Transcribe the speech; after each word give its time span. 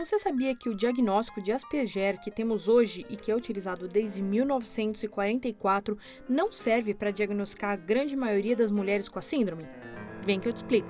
Você 0.00 0.18
sabia 0.18 0.54
que 0.54 0.70
o 0.70 0.74
diagnóstico 0.74 1.42
de 1.42 1.52
Asperger 1.52 2.18
que 2.18 2.30
temos 2.30 2.68
hoje 2.68 3.04
e 3.10 3.18
que 3.18 3.30
é 3.30 3.36
utilizado 3.36 3.86
desde 3.86 4.22
1944 4.22 5.98
não 6.26 6.50
serve 6.50 6.94
para 6.94 7.10
diagnosticar 7.10 7.72
a 7.72 7.76
grande 7.76 8.16
maioria 8.16 8.56
das 8.56 8.70
mulheres 8.70 9.10
com 9.10 9.18
a 9.18 9.22
síndrome? 9.22 9.68
Vem 10.22 10.40
que 10.40 10.48
eu 10.48 10.54
te 10.54 10.56
explico. 10.56 10.88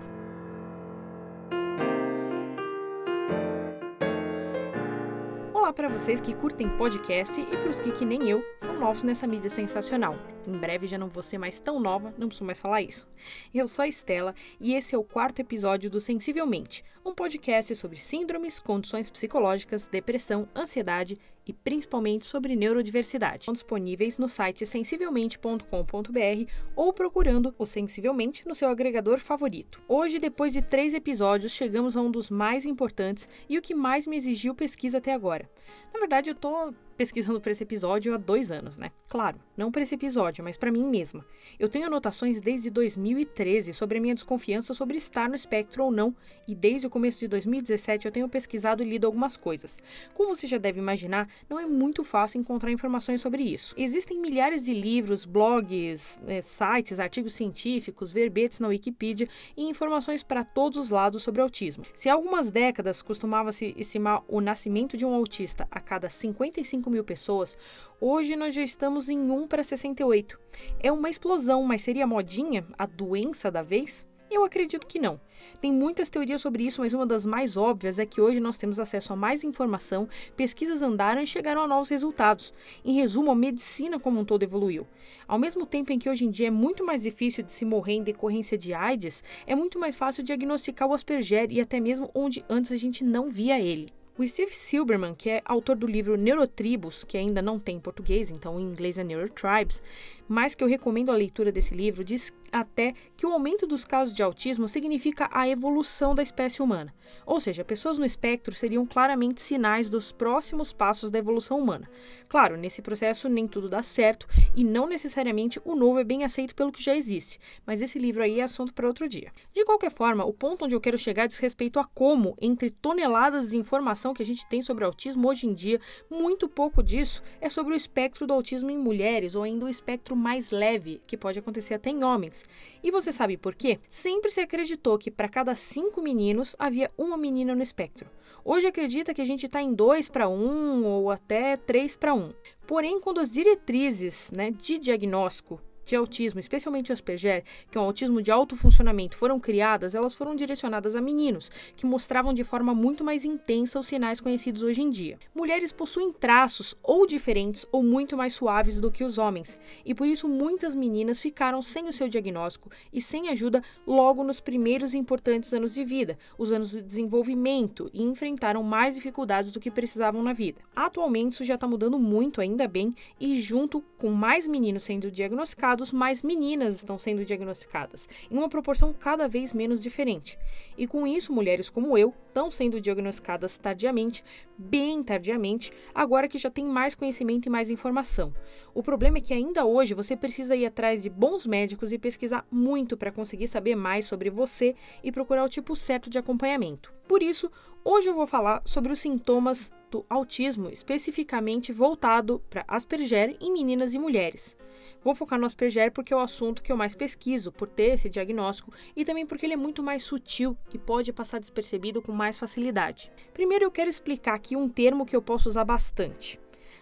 Olá 5.52 5.72
para 5.72 5.88
vocês 5.88 6.20
que 6.20 6.32
curtem 6.32 6.68
podcast 6.76 7.40
e 7.40 7.56
para 7.56 7.68
os 7.68 7.80
que, 7.80 7.90
que 7.90 8.04
nem 8.04 8.30
eu, 8.30 8.44
são 8.60 8.78
novos 8.78 9.02
nessa 9.02 9.26
mídia 9.26 9.50
sensacional. 9.50 10.14
Em 10.46 10.56
breve 10.56 10.86
já 10.86 10.96
não 10.96 11.08
vou 11.08 11.22
ser 11.22 11.38
mais 11.38 11.58
tão 11.58 11.78
nova, 11.78 12.14
não 12.16 12.28
preciso 12.28 12.44
mais 12.44 12.60
falar 12.60 12.82
isso. 12.82 13.06
Eu 13.52 13.68
sou 13.68 13.82
a 13.82 13.88
Estela 13.88 14.34
e 14.58 14.74
esse 14.74 14.94
é 14.94 14.98
o 14.98 15.04
quarto 15.04 15.40
episódio 15.40 15.90
do 15.90 16.00
Sensivelmente, 16.00 16.82
um 17.04 17.14
podcast 17.14 17.74
sobre 17.76 17.98
síndromes, 17.98 18.58
condições 18.58 19.10
psicológicas, 19.10 19.86
depressão, 19.86 20.48
ansiedade 20.56 21.18
e 21.46 21.52
principalmente 21.52 22.26
sobre 22.26 22.54
neurodiversidade. 22.54 23.40
Estão 23.40 23.52
disponíveis 23.52 24.18
no 24.18 24.28
site 24.28 24.64
sensivelmente.com.br 24.64 26.50
ou 26.76 26.92
procurando 26.92 27.54
o 27.58 27.66
Sensivelmente 27.66 28.46
no 28.46 28.54
seu 28.54 28.68
agregador 28.68 29.18
favorito. 29.18 29.82
Hoje, 29.88 30.18
depois 30.18 30.52
de 30.52 30.62
três 30.62 30.94
episódios, 30.94 31.52
chegamos 31.52 31.96
a 31.96 32.00
um 32.00 32.10
dos 32.10 32.30
mais 32.30 32.64
importantes 32.64 33.28
e 33.48 33.58
o 33.58 33.62
que 33.62 33.74
mais 33.74 34.06
me 34.06 34.16
exigiu 34.16 34.54
pesquisa 34.54 34.98
até 34.98 35.12
agora. 35.12 35.50
Na 35.92 36.00
verdade, 36.00 36.30
eu 36.30 36.34
tô 36.34 36.72
pesquisando 37.00 37.40
para 37.40 37.50
esse 37.50 37.62
episódio 37.62 38.12
há 38.12 38.18
dois 38.18 38.52
anos, 38.52 38.76
né? 38.76 38.90
Claro, 39.08 39.40
não 39.56 39.72
para 39.72 39.80
esse 39.80 39.94
episódio, 39.94 40.44
mas 40.44 40.58
para 40.58 40.70
mim 40.70 40.84
mesma. 40.84 41.24
Eu 41.58 41.66
tenho 41.66 41.86
anotações 41.86 42.42
desde 42.42 42.68
2013 42.68 43.72
sobre 43.72 43.96
a 43.96 44.00
minha 44.02 44.14
desconfiança 44.14 44.74
sobre 44.74 44.98
estar 44.98 45.26
no 45.26 45.34
espectro 45.34 45.82
ou 45.82 45.90
não, 45.90 46.14
e 46.46 46.54
desde 46.54 46.86
o 46.86 46.90
começo 46.90 47.18
de 47.18 47.26
2017 47.26 48.04
eu 48.04 48.12
tenho 48.12 48.28
pesquisado 48.28 48.82
e 48.82 48.86
lido 48.86 49.06
algumas 49.06 49.34
coisas. 49.34 49.78
Como 50.12 50.36
você 50.36 50.46
já 50.46 50.58
deve 50.58 50.78
imaginar, 50.78 51.26
não 51.48 51.58
é 51.58 51.64
muito 51.64 52.04
fácil 52.04 52.38
encontrar 52.38 52.70
informações 52.70 53.22
sobre 53.22 53.44
isso. 53.44 53.74
Existem 53.78 54.20
milhares 54.20 54.62
de 54.62 54.74
livros, 54.74 55.24
blogs, 55.24 56.18
é, 56.26 56.42
sites, 56.42 57.00
artigos 57.00 57.32
científicos, 57.32 58.12
verbetes 58.12 58.60
na 58.60 58.68
Wikipedia 58.68 59.26
e 59.56 59.62
informações 59.62 60.22
para 60.22 60.44
todos 60.44 60.76
os 60.76 60.90
lados 60.90 61.22
sobre 61.22 61.40
autismo. 61.40 61.82
Se 61.94 62.10
há 62.10 62.12
algumas 62.12 62.50
décadas 62.50 63.00
costumava-se 63.00 63.74
estimar 63.78 64.22
o 64.28 64.42
nascimento 64.42 64.98
de 64.98 65.06
um 65.06 65.14
autista 65.14 65.66
a 65.70 65.80
cada 65.80 66.10
55 66.10 66.89
mil 66.90 67.04
pessoas, 67.04 67.56
hoje 68.00 68.36
nós 68.36 68.54
já 68.54 68.62
estamos 68.62 69.08
em 69.08 69.18
1 69.18 69.46
para 69.46 69.62
68. 69.62 70.38
É 70.80 70.90
uma 70.90 71.08
explosão, 71.08 71.62
mas 71.62 71.82
seria 71.82 72.06
modinha 72.06 72.66
a 72.76 72.86
doença 72.86 73.50
da 73.50 73.62
vez? 73.62 74.08
Eu 74.30 74.44
acredito 74.44 74.86
que 74.86 75.00
não. 75.00 75.20
Tem 75.60 75.72
muitas 75.72 76.08
teorias 76.08 76.40
sobre 76.40 76.62
isso, 76.62 76.80
mas 76.80 76.94
uma 76.94 77.04
das 77.04 77.26
mais 77.26 77.56
óbvias 77.56 77.98
é 77.98 78.06
que 78.06 78.20
hoje 78.20 78.38
nós 78.38 78.56
temos 78.56 78.78
acesso 78.78 79.12
a 79.12 79.16
mais 79.16 79.42
informação, 79.42 80.08
pesquisas 80.36 80.82
andaram 80.82 81.20
e 81.20 81.26
chegaram 81.26 81.62
a 81.62 81.66
novos 81.66 81.88
resultados. 81.88 82.54
Em 82.84 82.94
resumo, 82.94 83.32
a 83.32 83.34
medicina 83.34 83.98
como 83.98 84.20
um 84.20 84.24
todo 84.24 84.44
evoluiu. 84.44 84.86
Ao 85.26 85.36
mesmo 85.36 85.66
tempo 85.66 85.92
em 85.92 85.98
que 85.98 86.08
hoje 86.08 86.24
em 86.24 86.30
dia 86.30 86.46
é 86.46 86.50
muito 86.50 86.84
mais 86.84 87.02
difícil 87.02 87.42
de 87.42 87.50
se 87.50 87.64
morrer 87.64 87.94
em 87.94 88.04
decorrência 88.04 88.56
de 88.56 88.72
AIDS, 88.72 89.24
é 89.48 89.56
muito 89.56 89.80
mais 89.80 89.96
fácil 89.96 90.22
diagnosticar 90.22 90.88
o 90.88 90.94
Asperger 90.94 91.50
e 91.50 91.60
até 91.60 91.80
mesmo 91.80 92.08
onde 92.14 92.44
antes 92.48 92.70
a 92.70 92.76
gente 92.76 93.02
não 93.02 93.28
via 93.28 93.60
ele. 93.60 93.92
O 94.20 94.26
Steve 94.28 94.54
Silberman, 94.54 95.14
que 95.14 95.30
é 95.30 95.40
autor 95.46 95.74
do 95.74 95.86
livro 95.86 96.14
Neurotribos, 96.14 97.04
que 97.04 97.16
ainda 97.16 97.40
não 97.40 97.58
tem 97.58 97.76
em 97.76 97.80
português, 97.80 98.30
então 98.30 98.60
em 98.60 98.64
inglês 98.64 98.98
é 98.98 99.02
Neurotribes, 99.02 99.82
mas 100.28 100.54
que 100.54 100.62
eu 100.62 100.68
recomendo 100.68 101.10
a 101.10 101.16
leitura 101.16 101.50
desse 101.50 101.74
livro, 101.74 102.04
diz 102.04 102.30
até 102.52 102.94
que 103.16 103.26
o 103.26 103.32
aumento 103.32 103.66
dos 103.66 103.84
casos 103.84 104.14
de 104.14 104.22
autismo 104.22 104.68
significa 104.68 105.28
a 105.32 105.48
evolução 105.48 106.14
da 106.14 106.22
espécie 106.22 106.62
humana. 106.62 106.94
Ou 107.26 107.40
seja, 107.40 107.64
pessoas 107.64 107.98
no 107.98 108.04
espectro 108.04 108.54
seriam 108.54 108.86
claramente 108.86 109.40
sinais 109.40 109.90
dos 109.90 110.12
próximos 110.12 110.72
passos 110.72 111.10
da 111.10 111.18
evolução 111.18 111.58
humana. 111.58 111.88
Claro, 112.28 112.56
nesse 112.56 112.82
processo 112.82 113.28
nem 113.28 113.46
tudo 113.46 113.68
dá 113.68 113.82
certo 113.82 114.26
e 114.54 114.64
não 114.64 114.86
necessariamente 114.86 115.60
o 115.64 115.74
novo 115.74 115.98
é 115.98 116.04
bem 116.04 116.24
aceito 116.24 116.54
pelo 116.54 116.72
que 116.72 116.82
já 116.82 116.94
existe, 116.94 117.38
mas 117.66 117.82
esse 117.82 117.98
livro 117.98 118.22
aí 118.22 118.40
é 118.40 118.44
assunto 118.44 118.72
para 118.72 118.86
outro 118.86 119.08
dia. 119.08 119.32
De 119.52 119.64
qualquer 119.64 119.90
forma, 119.90 120.24
o 120.24 120.32
ponto 120.32 120.64
onde 120.64 120.74
eu 120.74 120.80
quero 120.80 120.98
chegar 120.98 121.26
diz 121.26 121.38
respeito 121.38 121.78
a 121.78 121.84
como, 121.84 122.36
entre 122.40 122.70
toneladas 122.70 123.50
de 123.50 123.56
informação 123.56 124.14
que 124.14 124.22
a 124.22 124.26
gente 124.26 124.46
tem 124.48 124.62
sobre 124.62 124.84
autismo 124.84 125.28
hoje 125.28 125.46
em 125.46 125.54
dia, 125.54 125.80
muito 126.08 126.48
pouco 126.48 126.82
disso 126.82 127.22
é 127.40 127.48
sobre 127.48 127.72
o 127.72 127.76
espectro 127.76 128.26
do 128.26 128.32
autismo 128.32 128.70
em 128.70 128.78
mulheres 128.78 129.34
ou 129.34 129.42
ainda 129.42 129.66
o 129.66 129.68
espectro 129.68 130.14
mais 130.14 130.50
leve, 130.50 131.00
que 131.06 131.16
pode 131.16 131.38
acontecer 131.38 131.74
até 131.74 131.90
em 131.90 132.04
homens. 132.04 132.39
E 132.82 132.90
você 132.90 133.12
sabe 133.12 133.36
por 133.36 133.54
quê? 133.54 133.78
Sempre 133.88 134.30
se 134.30 134.40
acreditou 134.40 134.98
que 134.98 135.10
para 135.10 135.28
cada 135.28 135.54
cinco 135.54 136.00
meninos 136.02 136.56
havia 136.58 136.90
uma 136.96 137.16
menina 137.16 137.54
no 137.54 137.62
espectro. 137.62 138.08
Hoje 138.44 138.66
acredita 138.66 139.12
que 139.12 139.20
a 139.20 139.24
gente 139.24 139.46
está 139.46 139.60
em 139.60 139.74
2 139.74 140.08
para 140.08 140.28
1 140.28 140.84
ou 140.84 141.10
até 141.10 141.56
3 141.56 141.96
para 141.96 142.14
1. 142.14 142.30
Porém, 142.66 143.00
quando 143.00 143.20
as 143.20 143.30
diretrizes 143.30 144.30
né, 144.34 144.50
de 144.50 144.78
diagnóstico 144.78 145.60
de 145.90 145.96
autismo, 145.96 146.40
especialmente 146.40 146.92
Asperger, 146.92 147.44
que 147.70 147.76
é 147.76 147.80
um 147.80 147.84
autismo 147.84 148.22
de 148.22 148.30
alto 148.30 148.56
funcionamento, 148.56 149.16
foram 149.16 149.38
criadas, 149.38 149.94
elas 149.94 150.14
foram 150.14 150.34
direcionadas 150.34 150.96
a 150.96 151.00
meninos, 151.00 151.50
que 151.76 151.86
mostravam 151.86 152.32
de 152.32 152.44
forma 152.44 152.74
muito 152.74 153.04
mais 153.04 153.24
intensa 153.24 153.78
os 153.78 153.86
sinais 153.86 154.20
conhecidos 154.20 154.62
hoje 154.62 154.82
em 154.82 154.90
dia. 154.90 155.18
Mulheres 155.34 155.72
possuem 155.72 156.12
traços 156.12 156.74
ou 156.82 157.06
diferentes 157.06 157.66
ou 157.72 157.82
muito 157.82 158.16
mais 158.16 158.34
suaves 158.34 158.80
do 158.80 158.90
que 158.90 159.04
os 159.04 159.18
homens, 159.18 159.58
e 159.84 159.94
por 159.94 160.06
isso 160.06 160.28
muitas 160.28 160.74
meninas 160.74 161.20
ficaram 161.20 161.60
sem 161.60 161.88
o 161.88 161.92
seu 161.92 162.08
diagnóstico 162.08 162.70
e 162.92 163.00
sem 163.00 163.28
ajuda 163.28 163.62
logo 163.86 164.22
nos 164.22 164.40
primeiros 164.40 164.94
importantes 164.94 165.52
anos 165.52 165.74
de 165.74 165.84
vida, 165.84 166.18
os 166.38 166.52
anos 166.52 166.70
de 166.70 166.82
desenvolvimento, 166.82 167.90
e 167.92 168.02
enfrentaram 168.02 168.62
mais 168.62 168.94
dificuldades 168.94 169.50
do 169.50 169.60
que 169.60 169.70
precisavam 169.70 170.22
na 170.22 170.32
vida. 170.32 170.60
Atualmente 170.74 171.32
isso 171.32 171.44
já 171.44 171.54
está 171.54 171.66
mudando 171.66 171.98
muito, 171.98 172.40
ainda 172.40 172.68
bem, 172.68 172.94
e 173.18 173.40
junto 173.40 173.80
com 173.98 174.10
mais 174.10 174.46
meninos 174.46 174.82
sendo 174.82 175.10
diagnosticados, 175.10 175.79
mais 175.90 176.22
meninas 176.22 176.76
estão 176.76 176.98
sendo 176.98 177.24
diagnosticadas, 177.24 178.08
em 178.30 178.36
uma 178.36 178.48
proporção 178.48 178.92
cada 178.92 179.26
vez 179.26 179.54
menos 179.54 179.82
diferente. 179.82 180.38
E 180.76 180.86
com 180.86 181.06
isso, 181.06 181.32
mulheres 181.32 181.70
como 181.70 181.96
eu 181.96 182.12
estão 182.28 182.50
sendo 182.50 182.80
diagnosticadas 182.80 183.56
tardiamente, 183.56 184.22
bem 184.58 185.02
tardiamente, 185.02 185.72
agora 185.94 186.28
que 186.28 186.38
já 186.38 186.50
tem 186.50 186.64
mais 186.64 186.94
conhecimento 186.94 187.46
e 187.46 187.50
mais 187.50 187.70
informação. 187.70 188.34
O 188.74 188.82
problema 188.82 189.18
é 189.18 189.20
que 189.20 189.34
ainda 189.34 189.64
hoje 189.64 189.94
você 189.94 190.16
precisa 190.16 190.54
ir 190.54 190.66
atrás 190.66 191.02
de 191.02 191.10
bons 191.10 191.46
médicos 191.46 191.92
e 191.92 191.98
pesquisar 191.98 192.46
muito 192.50 192.96
para 192.96 193.10
conseguir 193.10 193.46
saber 193.46 193.74
mais 193.74 194.04
sobre 194.04 194.28
você 194.28 194.74
e 195.02 195.10
procurar 195.10 195.44
o 195.44 195.48
tipo 195.48 195.74
certo 195.74 196.10
de 196.10 196.18
acompanhamento. 196.18 196.92
Por 197.08 197.22
isso, 197.22 197.50
hoje 197.84 198.08
eu 198.08 198.14
vou 198.14 198.26
falar 198.26 198.62
sobre 198.64 198.92
os 198.92 199.00
sintomas 199.00 199.72
do 199.90 200.04
autismo, 200.08 200.70
especificamente 200.70 201.72
voltado 201.72 202.40
para 202.48 202.64
Asperger 202.68 203.36
em 203.40 203.52
meninas 203.52 203.92
e 203.92 203.98
mulheres. 203.98 204.56
Vou 205.02 205.14
focar 205.14 205.38
no 205.38 205.46
Asperger 205.46 205.90
porque 205.92 206.12
é 206.12 206.16
o 206.16 206.20
assunto 206.20 206.62
que 206.62 206.70
eu 206.70 206.76
mais 206.76 206.94
pesquiso, 206.94 207.50
por 207.50 207.68
ter 207.68 207.94
esse 207.94 208.08
diagnóstico 208.08 208.72
e 208.94 209.04
também 209.04 209.26
porque 209.26 209.46
ele 209.46 209.54
é 209.54 209.56
muito 209.56 209.82
mais 209.82 210.02
sutil 210.02 210.56
e 210.72 210.78
pode 210.78 211.12
passar 211.12 211.38
despercebido 211.38 212.02
com 212.02 212.12
mais 212.12 212.38
facilidade. 212.38 213.10
Primeiro 213.32 213.64
eu 213.64 213.70
quero 213.70 213.88
explicar 213.88 214.34
aqui 214.34 214.56
um 214.56 214.68
termo 214.68 215.06
que 215.06 215.16
eu 215.16 215.22
posso 215.22 215.48
usar 215.48 215.64
bastante 215.64 216.38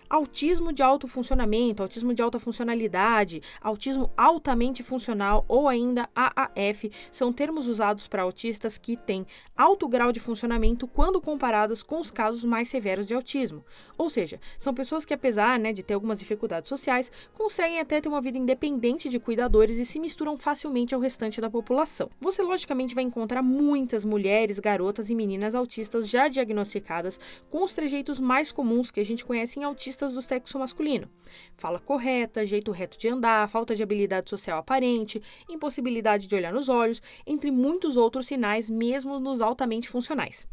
autismo 0.08 0.72
de 0.72 0.82
alto 0.82 1.06
funcionamento, 1.06 1.82
autismo 1.82 2.14
de 2.14 2.22
alta 2.22 2.38
funcionalidade, 2.38 3.42
autismo 3.60 4.10
altamente 4.16 4.82
funcional 4.82 5.44
ou 5.48 5.68
ainda 5.68 6.08
AAF 6.14 6.90
são 7.10 7.32
termos 7.32 7.68
usados 7.68 8.06
para 8.06 8.22
autistas 8.22 8.78
que 8.78 8.96
têm 8.96 9.26
alto 9.56 9.88
grau 9.88 10.12
de 10.12 10.20
funcionamento 10.20 10.86
quando 10.86 11.20
comparados 11.20 11.82
com 11.82 12.00
os 12.00 12.10
casos 12.10 12.44
mais 12.44 12.68
severos 12.68 13.06
de 13.06 13.14
autismo. 13.14 13.64
Ou 13.96 14.08
seja, 14.08 14.40
são 14.56 14.72
pessoas 14.72 15.04
que, 15.04 15.12
apesar 15.12 15.58
né, 15.58 15.72
de 15.72 15.82
ter 15.82 15.94
algumas 15.94 16.18
dificuldades 16.18 16.68
sociais, 16.68 17.10
conseguem 17.34 17.80
até 17.80 18.00
ter 18.00 18.08
uma 18.08 18.20
vida 18.20 18.38
independente 18.38 19.08
de 19.08 19.18
cuidadores 19.18 19.78
e 19.78 19.84
se 19.84 19.98
misturam 19.98 20.38
facilmente 20.38 20.94
ao 20.94 21.00
restante 21.00 21.40
da 21.40 21.50
população. 21.50 22.08
Você, 22.20 22.42
logicamente, 22.42 22.94
vai 22.94 23.04
encontrar 23.04 23.42
muitas 23.42 24.04
mulheres, 24.04 24.58
garotas 24.58 25.10
e 25.10 25.14
meninas 25.14 25.54
autistas 25.54 26.08
já 26.08 26.28
diagnosticadas 26.28 27.18
com 27.50 27.62
os 27.62 27.74
trejeitos 27.74 28.20
mais 28.20 28.52
comuns 28.52 28.90
que 28.90 29.00
a 29.00 29.04
gente 29.04 29.24
conhece 29.24 29.58
em 29.58 29.64
autistas 29.64 29.97
características 29.98 30.14
do 30.14 30.22
sexo 30.22 30.58
masculino. 30.58 31.08
Fala 31.56 31.78
correta, 31.78 32.46
jeito 32.46 32.70
reto 32.70 32.98
de 32.98 33.08
andar, 33.08 33.48
falta 33.48 33.74
de 33.74 33.82
habilidade 33.82 34.30
social 34.30 34.58
aparente, 34.58 35.20
impossibilidade 35.48 36.28
de 36.28 36.34
olhar 36.34 36.52
nos 36.52 36.68
olhos, 36.68 37.02
entre 37.26 37.50
muitos 37.50 37.96
outros 37.96 38.26
sinais, 38.26 38.70
mesmo 38.70 39.18
nos 39.18 39.40
altamente 39.40 39.88
funcionais. 39.88 40.48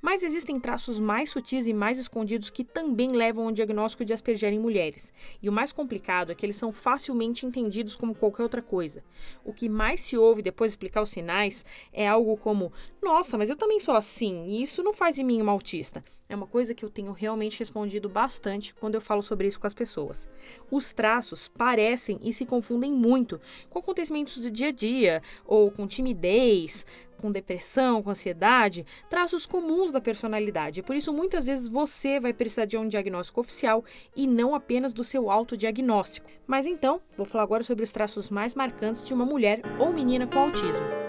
Mas 0.00 0.22
existem 0.22 0.58
traços 0.60 1.00
mais 1.00 1.30
sutis 1.30 1.66
e 1.66 1.72
mais 1.72 1.98
escondidos 1.98 2.50
que 2.50 2.64
também 2.64 3.10
levam 3.10 3.46
ao 3.46 3.52
diagnóstico 3.52 4.04
de 4.04 4.12
Asperger 4.12 4.52
em 4.52 4.58
mulheres. 4.58 5.12
E 5.42 5.48
o 5.48 5.52
mais 5.52 5.72
complicado 5.72 6.32
é 6.32 6.34
que 6.34 6.44
eles 6.44 6.56
são 6.56 6.72
facilmente 6.72 7.46
entendidos 7.46 7.96
como 7.96 8.14
qualquer 8.14 8.42
outra 8.42 8.62
coisa. 8.62 9.02
O 9.44 9.52
que 9.52 9.68
mais 9.68 10.00
se 10.00 10.16
ouve 10.16 10.42
depois 10.42 10.70
de 10.70 10.76
explicar 10.76 11.02
os 11.02 11.10
sinais 11.10 11.64
é 11.92 12.06
algo 12.06 12.36
como: 12.36 12.72
Nossa, 13.02 13.36
mas 13.38 13.50
eu 13.50 13.56
também 13.56 13.80
sou 13.80 13.94
assim, 13.94 14.46
e 14.48 14.62
isso 14.62 14.82
não 14.82 14.92
faz 14.92 15.16
de 15.16 15.24
mim 15.24 15.40
uma 15.40 15.52
autista. 15.52 16.02
É 16.28 16.34
uma 16.34 16.46
coisa 16.46 16.74
que 16.74 16.84
eu 16.84 16.90
tenho 16.90 17.12
realmente 17.12 17.60
respondido 17.60 18.08
bastante 18.08 18.74
quando 18.74 18.96
eu 18.96 19.00
falo 19.00 19.22
sobre 19.22 19.46
isso 19.46 19.60
com 19.60 19.66
as 19.66 19.74
pessoas. 19.74 20.28
Os 20.68 20.92
traços 20.92 21.46
parecem 21.46 22.18
e 22.20 22.32
se 22.32 22.44
confundem 22.44 22.92
muito 22.92 23.40
com 23.70 23.78
acontecimentos 23.78 24.36
do 24.38 24.50
dia 24.50 24.68
a 24.68 24.72
dia, 24.72 25.22
ou 25.44 25.70
com 25.70 25.86
timidez, 25.86 26.84
com 27.16 27.30
depressão, 27.30 28.02
com 28.02 28.10
ansiedade, 28.10 28.86
traços 29.08 29.46
comuns 29.46 29.90
da 29.90 30.00
personalidade. 30.00 30.82
Por 30.82 30.94
isso, 30.96 31.12
muitas 31.12 31.46
vezes 31.46 31.68
você 31.68 32.20
vai 32.20 32.32
precisar 32.32 32.64
de 32.64 32.76
um 32.76 32.88
diagnóstico 32.88 33.40
oficial 33.40 33.84
e 34.14 34.26
não 34.26 34.54
apenas 34.54 34.92
do 34.92 35.04
seu 35.04 35.30
autodiagnóstico. 35.30 36.28
Mas 36.46 36.66
então, 36.66 37.00
vou 37.16 37.26
falar 37.26 37.44
agora 37.44 37.62
sobre 37.62 37.84
os 37.84 37.92
traços 37.92 38.30
mais 38.30 38.54
marcantes 38.54 39.06
de 39.06 39.14
uma 39.14 39.24
mulher 39.24 39.60
ou 39.78 39.92
menina 39.92 40.26
com 40.26 40.38
autismo. 40.38 41.05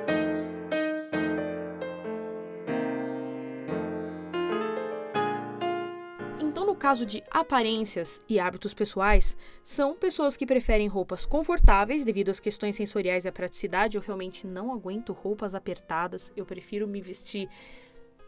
Caso 6.87 7.05
de 7.05 7.21
aparências 7.29 8.21
e 8.29 8.39
hábitos 8.39 8.73
pessoais, 8.73 9.35
são 9.61 9.93
pessoas 9.93 10.37
que 10.37 10.45
preferem 10.45 10.87
roupas 10.87 11.25
confortáveis 11.25 12.05
devido 12.05 12.29
às 12.29 12.39
questões 12.39 12.77
sensoriais 12.77 13.25
e 13.25 13.27
à 13.27 13.31
praticidade. 13.33 13.97
Eu 13.97 14.01
realmente 14.01 14.47
não 14.47 14.71
aguento 14.71 15.11
roupas 15.11 15.53
apertadas. 15.53 16.31
Eu 16.33 16.45
prefiro 16.45 16.87
me 16.87 17.01
vestir 17.01 17.49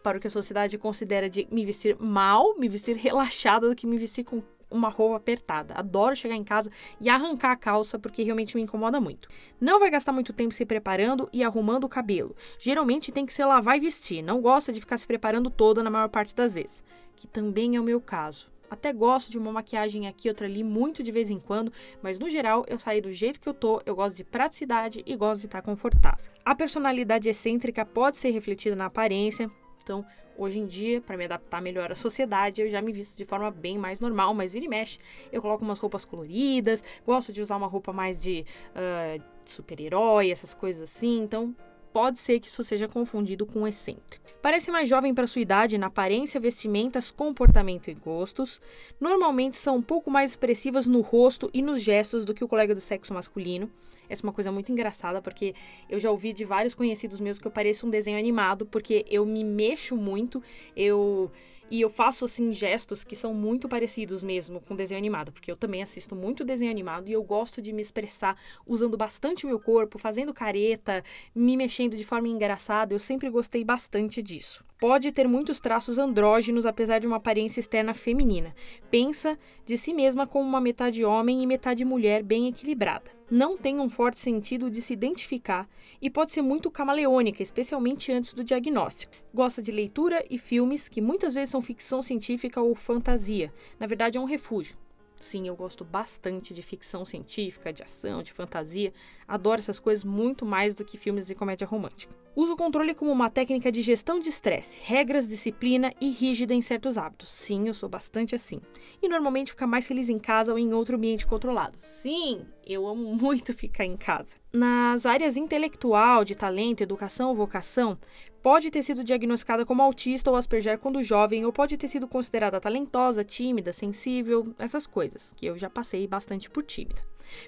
para 0.04 0.18
o 0.18 0.20
que 0.20 0.28
a 0.28 0.30
sociedade 0.30 0.78
considera 0.78 1.30
de 1.30 1.48
me 1.50 1.66
vestir 1.66 1.96
mal, 2.02 2.60
me 2.60 2.68
vestir 2.68 2.98
relaxada 3.00 3.70
do 3.70 3.74
que 3.74 3.88
me 3.88 3.98
vestir 3.98 4.26
com 4.26 4.44
uma 4.70 4.90
roupa 4.90 5.18
apertada. 5.18 5.74
Adoro 5.76 6.16
chegar 6.16 6.36
em 6.36 6.44
casa 6.44 6.72
e 7.00 7.10
arrancar 7.10 7.52
a 7.52 7.56
calça 7.56 7.98
porque 7.98 8.24
realmente 8.24 8.56
me 8.56 8.64
incomoda 8.64 9.00
muito. 9.00 9.28
Não 9.60 9.80
vai 9.80 9.90
gastar 9.90 10.12
muito 10.12 10.34
tempo 10.34 10.54
se 10.54 10.66
preparando 10.66 11.30
e 11.34 11.44
arrumando 11.44 11.86
o 11.86 11.90
cabelo. 11.90 12.36
Geralmente 12.60 13.12
tem 13.12 13.26
que 13.26 13.34
ser 13.34 13.46
lavar 13.46 13.78
e 13.78 13.80
vestir. 13.80 14.22
Não 14.22 14.42
gosta 14.42 14.72
de 14.72 14.80
ficar 14.80 14.98
se 14.98 15.08
preparando 15.08 15.50
toda 15.50 15.84
na 15.84 15.90
maior 15.90 16.10
parte 16.10 16.36
das 16.36 16.56
vezes 16.56 16.84
que 17.20 17.28
também 17.28 17.76
é 17.76 17.80
o 17.80 17.84
meu 17.84 18.00
caso. 18.00 18.50
Até 18.70 18.94
gosto 18.94 19.32
de 19.32 19.38
uma 19.38 19.52
maquiagem 19.52 20.08
aqui, 20.08 20.30
outra 20.30 20.46
ali, 20.46 20.64
muito 20.64 21.02
de 21.02 21.12
vez 21.12 21.32
em 21.32 21.40
quando, 21.40 21.74
mas 22.02 22.20
no 22.20 22.30
geral 22.30 22.64
eu 22.68 22.78
saí 22.78 23.02
do 23.02 23.12
jeito 23.12 23.40
que 23.40 23.50
eu 23.50 23.54
tô, 23.54 23.82
eu 23.84 23.96
gosto 23.96 24.16
de 24.16 24.24
praticidade 24.24 25.04
e 25.06 25.16
gosto 25.16 25.42
de 25.42 25.48
estar 25.48 25.62
confortável. 25.62 26.32
A 26.46 26.54
personalidade 26.54 27.28
excêntrica 27.28 27.84
pode 27.84 28.18
ser 28.18 28.30
refletida 28.30 28.76
na 28.76 28.86
aparência, 28.86 29.50
então 29.82 30.06
hoje 30.40 30.60
em 30.60 30.66
dia, 30.66 31.02
para 31.02 31.18
me 31.18 31.26
adaptar 31.26 31.62
melhor 31.62 31.92
à 31.92 31.96
sociedade, 31.96 32.62
eu 32.62 32.70
já 32.70 32.82
me 32.82 32.92
visto 32.92 33.18
de 33.18 33.26
forma 33.26 33.52
bem 33.52 33.78
mais 33.78 34.00
normal, 34.00 34.34
mas 34.34 34.54
vira 34.54 34.66
e 34.66 34.70
mexe. 34.70 34.98
Eu 35.32 35.42
coloco 35.42 35.64
umas 35.64 35.80
roupas 35.80 36.06
coloridas, 36.06 36.84
gosto 37.06 37.34
de 37.34 37.42
usar 37.42 37.58
uma 37.58 37.68
roupa 37.68 37.92
mais 37.92 38.22
de, 38.22 38.46
uh, 38.72 39.24
super-herói, 39.46 40.32
essas 40.32 40.54
coisas 40.54 40.84
assim, 40.84 41.22
então 41.22 41.54
pode 41.92 42.20
ser 42.20 42.40
que 42.40 42.48
isso 42.48 42.64
seja 42.64 42.88
confundido 42.88 43.46
com 43.46 43.68
excêntrico. 43.68 44.30
Parece 44.42 44.72
mais 44.72 44.88
jovem 44.88 45.14
para 45.14 45.28
sua 45.28 45.42
idade 45.42 45.78
na 45.78 45.88
aparência, 45.88 46.40
vestimentas, 46.40 47.12
comportamento 47.12 47.90
e 47.90 47.94
gostos. 47.94 48.62
Normalmente 49.00 49.58
são 49.58 49.78
um 49.78 49.82
pouco 49.82 50.10
mais 50.10 50.32
expressivas 50.32 50.88
no 50.88 51.02
rosto 51.02 51.50
e 51.54 51.62
nos 51.62 51.82
gestos 51.82 52.24
do 52.24 52.34
que 52.34 52.44
o 52.44 52.48
colega 52.48 52.74
do 52.74 52.80
sexo 52.80 53.14
masculino. 53.14 53.70
Essa 54.10 54.24
é 54.24 54.26
uma 54.26 54.34
coisa 54.34 54.52
muito 54.52 54.72
engraçada, 54.72 55.22
porque 55.22 55.54
eu 55.88 56.00
já 56.00 56.10
ouvi 56.10 56.34
de 56.34 56.44
vários 56.44 56.74
conhecidos 56.74 57.20
meus 57.20 57.38
que 57.38 57.48
eu 57.48 57.52
pareço 57.52 57.86
um 57.86 57.90
desenho 57.90 58.18
animado, 58.18 58.66
porque 58.66 59.06
eu 59.10 59.26
me 59.26 59.44
mexo 59.44 59.96
muito, 59.96 60.42
eu 60.76 61.32
e 61.72 61.82
eu 61.82 61.90
faço, 61.90 62.26
assim, 62.26 62.52
gestos 62.52 63.04
que 63.04 63.16
são 63.16 63.34
muito 63.34 63.70
parecidos 63.70 64.24
mesmo 64.24 64.60
com 64.60 64.76
desenho 64.76 64.98
animado, 64.98 65.32
porque 65.32 65.52
eu 65.52 65.56
também 65.56 65.84
assisto 65.84 66.16
muito 66.16 66.44
desenho 66.44 66.72
animado 66.72 67.10
e 67.10 67.14
eu 67.14 67.24
gosto 67.24 67.62
de 67.62 67.72
me 67.72 67.82
expressar 67.82 68.36
usando 68.66 68.98
bastante 68.98 69.46
o 69.46 69.50
meu 69.50 69.60
corpo, 69.60 70.00
fazendo 70.00 70.34
careta, 70.34 71.04
me 71.36 71.56
mexendo 71.56 71.96
de 71.96 72.04
forma 72.04 72.28
engraçada. 72.28 72.94
Eu 72.94 73.00
sempre 73.00 73.30
gostei 73.30 73.64
bastante 73.64 74.22
disso. 74.22 74.66
Pode 74.80 75.12
ter 75.12 75.28
muitos 75.28 75.60
traços 75.60 76.00
andrógenos, 76.00 76.66
apesar 76.66 77.00
de 77.00 77.06
uma 77.06 77.18
aparência 77.18 77.60
externa 77.60 77.94
feminina. 77.94 78.56
Pensa 78.90 79.38
de 79.64 79.78
si 79.78 79.94
mesma 79.94 80.26
como 80.26 80.48
uma 80.48 80.62
metade 80.62 81.06
homem 81.06 81.44
e 81.44 81.48
metade 81.48 81.86
mulher 81.86 82.24
bem 82.24 82.48
equilibrada 82.48 83.19
não 83.30 83.58
tem 83.58 83.80
um 83.80 83.90
forte 83.90 84.18
sentido 84.18 84.70
de 84.70 84.82
se 84.82 84.94
identificar 84.94 85.68
e 86.02 86.10
pode 86.10 86.32
ser 86.32 86.42
muito 86.42 86.72
camaleônica, 86.72 87.44
especialmente 87.44 88.12
antes 88.12 88.34
do 88.34 88.44
diagnóstico. 88.44 89.14
Gosta 89.34 89.62
de 89.62 89.72
leitura 89.72 90.26
e 90.30 90.38
filmes 90.38 90.90
que 90.90 91.02
muitas 91.02 91.34
vezes 91.34 91.50
são 91.50 91.62
ficção 91.62 92.02
científica 92.02 92.62
ou 92.62 92.74
fantasia. 92.76 93.54
Na 93.80 93.88
verdade, 93.88 94.18
é 94.18 94.22
um 94.22 94.26
refúgio. 94.26 94.78
Sim, 95.22 95.48
eu 95.48 95.56
gosto 95.56 95.84
bastante 95.84 96.54
de 96.54 96.62
ficção 96.62 97.04
científica, 97.04 97.74
de 97.74 97.84
ação, 97.84 98.24
de 98.24 98.32
fantasia. 98.32 98.94
Adoro 99.28 99.60
essas 99.60 99.80
coisas 99.80 100.04
muito 100.04 100.46
mais 100.46 100.74
do 100.74 100.86
que 100.86 100.98
filmes 100.98 101.28
de 101.28 101.36
comédia 101.36 101.68
romântica. 101.68 102.16
Uso 102.36 102.54
o 102.54 102.58
controle 102.58 102.94
como 102.94 103.12
uma 103.12 103.30
técnica 103.30 103.70
de 103.70 103.82
gestão 103.82 104.18
de 104.20 104.30
estresse, 104.30 104.80
regras, 104.82 105.28
disciplina 105.28 105.94
e 106.00 106.10
rígida 106.10 106.54
em 106.54 106.62
certos 106.62 106.98
hábitos. 106.98 107.30
Sim, 107.30 107.68
eu 107.68 107.74
sou 107.74 107.90
bastante 107.90 108.34
assim. 108.34 108.62
E 109.02 109.10
normalmente 109.10 109.52
ficar 109.52 109.68
mais 109.68 109.86
feliz 109.86 110.08
em 110.08 110.18
casa 110.18 110.54
ou 110.54 110.60
em 110.60 110.74
outro 110.74 110.96
ambiente 110.96 111.28
controlado. 111.28 111.78
Sim, 111.82 112.46
eu 112.74 112.88
amo 112.88 113.14
muito 113.16 113.54
ficar 113.54 113.86
em 113.86 113.98
casa. 113.98 114.36
Nas 114.54 115.06
áreas 115.06 115.38
intelectual, 115.38 116.24
de 116.24 116.36
talento, 116.36 116.82
educação 116.82 117.30
ou 117.30 117.36
vocação, 117.36 117.98
Pode 118.42 118.72
ter 118.72 118.84
sido 118.84 119.04
diagnosticada 119.04 119.66
como 119.66 119.82
autista 119.82 120.32
ou 120.32 120.38
Asperger 120.38 120.80
quando 120.80 121.04
jovem, 121.04 121.46
ou 121.46 121.52
pode 121.52 121.76
ter 121.76 121.90
sido 121.90 122.08
considerada 122.08 122.60
talentosa, 122.60 123.22
tímida, 123.22 123.74
sensível, 123.74 124.56
essas 124.58 124.88
coisas, 124.88 125.34
que 125.36 125.46
eu 125.46 125.58
já 125.58 125.70
passei 125.70 126.08
bastante 126.08 126.50
por 126.50 126.64
tímida. 126.64 127.02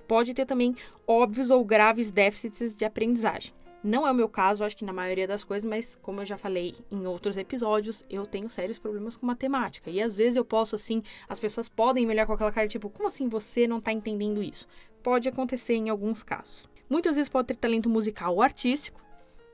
Pode 0.05 0.33
ter 0.33 0.45
também 0.45 0.75
óbvios 1.07 1.49
ou 1.49 1.63
graves 1.63 2.11
déficits 2.11 2.75
de 2.75 2.83
aprendizagem. 2.83 3.53
Não 3.83 4.05
é 4.05 4.11
o 4.11 4.15
meu 4.15 4.29
caso, 4.29 4.63
acho 4.63 4.77
que 4.77 4.85
na 4.85 4.93
maioria 4.93 5.27
das 5.27 5.43
coisas, 5.43 5.67
mas 5.67 5.97
como 6.01 6.21
eu 6.21 6.25
já 6.25 6.37
falei 6.37 6.75
em 6.91 7.07
outros 7.07 7.37
episódios, 7.37 8.03
eu 8.09 8.25
tenho 8.25 8.49
sérios 8.49 8.77
problemas 8.77 9.15
com 9.15 9.25
matemática. 9.25 9.89
E 9.89 10.01
às 10.01 10.17
vezes 10.17 10.35
eu 10.35 10.45
posso, 10.45 10.75
assim, 10.75 11.01
as 11.27 11.39
pessoas 11.39 11.67
podem 11.67 12.05
me 12.05 12.13
olhar 12.13 12.27
com 12.27 12.33
aquela 12.33 12.51
cara 12.51 12.67
tipo, 12.67 12.89
como 12.89 13.07
assim 13.07 13.27
você 13.27 13.67
não 13.67 13.79
está 13.79 13.91
entendendo 13.91 14.43
isso? 14.43 14.67
Pode 15.01 15.27
acontecer 15.27 15.73
em 15.73 15.89
alguns 15.89 16.21
casos. 16.21 16.69
Muitas 16.87 17.15
vezes 17.15 17.29
pode 17.29 17.47
ter 17.47 17.55
talento 17.55 17.89
musical 17.89 18.35
ou 18.35 18.41
artístico, 18.41 19.01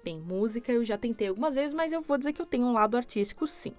Bem, 0.08 0.22
música 0.22 0.72
eu 0.72 0.86
já 0.86 0.98
tentei 0.98 1.28
algumas 1.28 1.56
vezes, 1.56 1.74
mas 1.74 1.92
eu 1.92 2.00
vou 2.00 2.18
dizer 2.18 2.32
que 2.32 2.42
eu 2.42 2.46
tenho 2.46 2.66
um 2.66 2.72
lado 2.72 2.96
artístico 2.96 3.46
sim. 3.46 3.74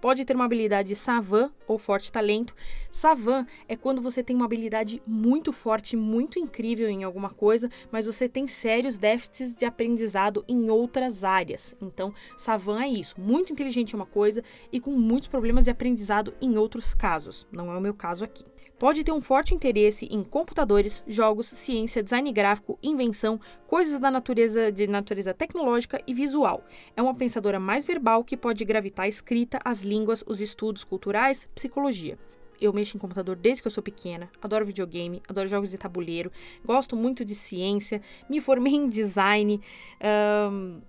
Pode 0.00 0.24
ter 0.24 0.34
uma 0.34 0.44
habilidade 0.44 0.94
savant 0.94 1.50
ou 1.66 1.78
forte 1.78 2.12
talento. 2.12 2.54
Savant 2.90 3.46
é 3.68 3.76
quando 3.76 4.02
você 4.02 4.22
tem 4.22 4.36
uma 4.36 4.44
habilidade 4.44 5.02
muito 5.06 5.52
forte, 5.52 5.96
muito 5.96 6.38
incrível 6.38 6.88
em 6.88 7.04
alguma 7.04 7.30
coisa, 7.30 7.70
mas 7.90 8.06
você 8.06 8.28
tem 8.28 8.46
sérios 8.46 8.98
déficits 8.98 9.54
de 9.54 9.64
aprendizado 9.64 10.44
em 10.46 10.70
outras 10.70 11.24
áreas. 11.24 11.74
Então, 11.80 12.12
savant 12.36 12.82
é 12.82 12.88
isso, 12.88 13.20
muito 13.20 13.52
inteligente 13.52 13.92
em 13.92 13.96
uma 13.96 14.06
coisa 14.06 14.42
e 14.72 14.80
com 14.80 14.90
muitos 14.92 15.28
problemas 15.28 15.64
de 15.64 15.70
aprendizado 15.70 16.34
em 16.40 16.56
outros 16.56 16.94
casos. 16.94 17.46
Não 17.50 17.72
é 17.72 17.76
o 17.76 17.80
meu 17.80 17.94
caso 17.94 18.24
aqui 18.24 18.44
pode 18.78 19.02
ter 19.04 19.12
um 19.12 19.20
forte 19.20 19.54
interesse 19.54 20.06
em 20.06 20.22
computadores, 20.22 21.02
jogos, 21.06 21.46
ciência, 21.46 22.02
design 22.02 22.30
gráfico, 22.32 22.78
invenção, 22.82 23.40
coisas 23.66 23.98
da 23.98 24.10
natureza 24.10 24.70
de 24.70 24.86
natureza 24.86 25.32
tecnológica 25.32 26.00
e 26.06 26.14
visual. 26.14 26.64
É 26.96 27.02
uma 27.02 27.14
pensadora 27.14 27.58
mais 27.58 27.84
verbal 27.84 28.24
que 28.24 28.36
pode 28.36 28.64
gravitar 28.64 29.04
à 29.04 29.08
escrita, 29.08 29.58
às 29.64 29.82
línguas, 29.82 30.22
os 30.26 30.40
estudos 30.40 30.84
culturais, 30.84 31.48
psicologia 31.54 32.18
eu 32.60 32.72
mexo 32.72 32.96
em 32.96 33.00
computador 33.00 33.36
desde 33.36 33.62
que 33.62 33.66
eu 33.66 33.70
sou 33.70 33.82
pequena, 33.82 34.30
adoro 34.40 34.64
videogame, 34.64 35.22
adoro 35.28 35.48
jogos 35.48 35.70
de 35.70 35.78
tabuleiro, 35.78 36.30
gosto 36.64 36.96
muito 36.96 37.24
de 37.24 37.34
ciência, 37.34 38.00
me 38.28 38.40
formei 38.40 38.74
em 38.74 38.88
design, 38.88 39.60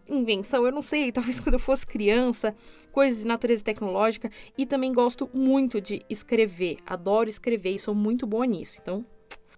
invenção, 0.07 0.65
eu 0.65 0.71
não 0.71 0.81
sei, 0.81 1.11
talvez 1.13 1.39
quando 1.39 1.53
eu 1.53 1.59
fosse 1.59 1.85
criança, 1.85 2.55
coisas 2.91 3.21
de 3.21 3.27
natureza 3.27 3.63
tecnológica, 3.63 4.29
e 4.57 4.65
também 4.65 4.93
gosto 4.93 5.29
muito 5.33 5.81
de 5.81 6.01
escrever, 6.09 6.77
adoro 6.85 7.29
escrever 7.29 7.71
e 7.71 7.79
sou 7.79 7.95
muito 7.95 8.25
boa 8.25 8.45
nisso, 8.45 8.79
então 8.81 9.05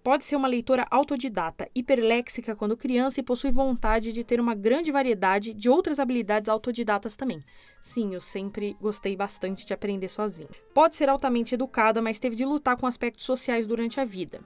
Pode 0.02 0.24
ser 0.24 0.38
uma 0.38 0.48
leitora 0.48 0.88
autodidata, 0.90 1.70
hiperléxica 1.76 2.56
quando 2.56 2.78
criança 2.78 3.20
e 3.20 3.24
possui 3.24 3.52
vontade 3.52 4.14
de 4.14 4.24
ter 4.24 4.40
uma 4.40 4.56
grande 4.56 4.92
variedade 4.92 5.54
de 5.54 5.70
outras 5.70 6.00
habilidades 6.00 6.48
autodidatas 6.48 7.18
também. 7.18 7.44
Sim, 7.82 8.14
eu 8.14 8.22
sempre 8.22 8.78
gostei 8.80 9.16
bastante 9.18 9.66
de 9.66 9.74
aprender 9.74 10.08
sozinha. 10.08 10.50
Pode 10.74 10.96
ser 10.96 11.10
altamente 11.10 11.54
educada, 11.54 12.02
mas 12.02 12.18
teve 12.18 12.36
de 12.36 12.46
lutar 12.46 12.78
com 12.78 12.88
aspectos 12.88 13.26
sociais 13.26 13.68
durante 13.68 14.00
a 14.00 14.06
vida. 14.06 14.40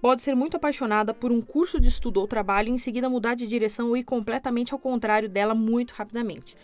Pode 0.00 0.22
ser 0.22 0.36
muito 0.36 0.56
apaixonada 0.56 1.12
por 1.12 1.32
um 1.32 1.40
curso 1.40 1.80
de 1.80 1.88
estudo 1.88 2.20
ou 2.20 2.28
trabalho 2.28 2.68
e 2.68 2.72
em 2.72 2.78
seguida 2.78 3.10
mudar 3.10 3.34
de 3.34 3.46
direção 3.46 3.88
ou 3.88 3.96
ir 3.96 4.04
completamente 4.04 4.72
ao 4.72 4.78
contrário 4.78 5.28
dela 5.28 5.54
muito 5.54 5.92
rapidamente. 5.92 6.56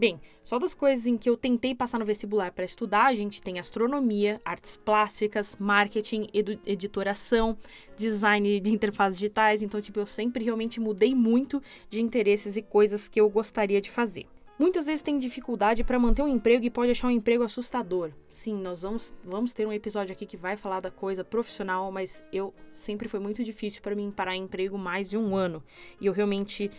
Bem, 0.00 0.18
só 0.42 0.58
das 0.58 0.72
coisas 0.72 1.06
em 1.06 1.18
que 1.18 1.28
eu 1.28 1.36
tentei 1.36 1.74
passar 1.74 1.98
no 1.98 2.06
vestibular 2.06 2.52
para 2.52 2.64
estudar, 2.64 3.08
a 3.08 3.12
gente 3.12 3.42
tem 3.42 3.58
astronomia, 3.58 4.40
artes 4.42 4.74
plásticas, 4.74 5.54
marketing, 5.60 6.26
editoração, 6.64 7.54
design 7.98 8.60
de 8.60 8.72
interfaces 8.72 9.18
digitais, 9.18 9.62
então 9.62 9.78
tipo, 9.78 10.00
eu 10.00 10.06
sempre 10.06 10.42
realmente 10.42 10.80
mudei 10.80 11.14
muito 11.14 11.62
de 11.90 12.00
interesses 12.00 12.56
e 12.56 12.62
coisas 12.62 13.10
que 13.10 13.20
eu 13.20 13.28
gostaria 13.28 13.78
de 13.78 13.90
fazer. 13.90 14.26
Muitas 14.58 14.86
vezes 14.86 15.02
tem 15.02 15.18
dificuldade 15.18 15.84
para 15.84 15.98
manter 15.98 16.22
um 16.22 16.28
emprego 16.28 16.64
e 16.64 16.70
pode 16.70 16.92
achar 16.92 17.08
um 17.08 17.10
emprego 17.10 17.44
assustador. 17.44 18.10
Sim, 18.26 18.54
nós 18.54 18.80
vamos, 18.80 19.12
vamos 19.22 19.52
ter 19.52 19.66
um 19.66 19.72
episódio 19.72 20.14
aqui 20.14 20.24
que 20.24 20.36
vai 20.38 20.56
falar 20.56 20.80
da 20.80 20.90
coisa 20.90 21.22
profissional, 21.22 21.92
mas 21.92 22.24
eu 22.32 22.54
sempre 22.72 23.06
foi 23.06 23.20
muito 23.20 23.44
difícil 23.44 23.82
para 23.82 23.94
mim 23.94 24.10
parar 24.10 24.34
emprego 24.34 24.78
mais 24.78 25.10
de 25.10 25.18
um 25.18 25.36
ano. 25.36 25.62
E 26.00 26.06
eu 26.06 26.12
realmente 26.14 26.70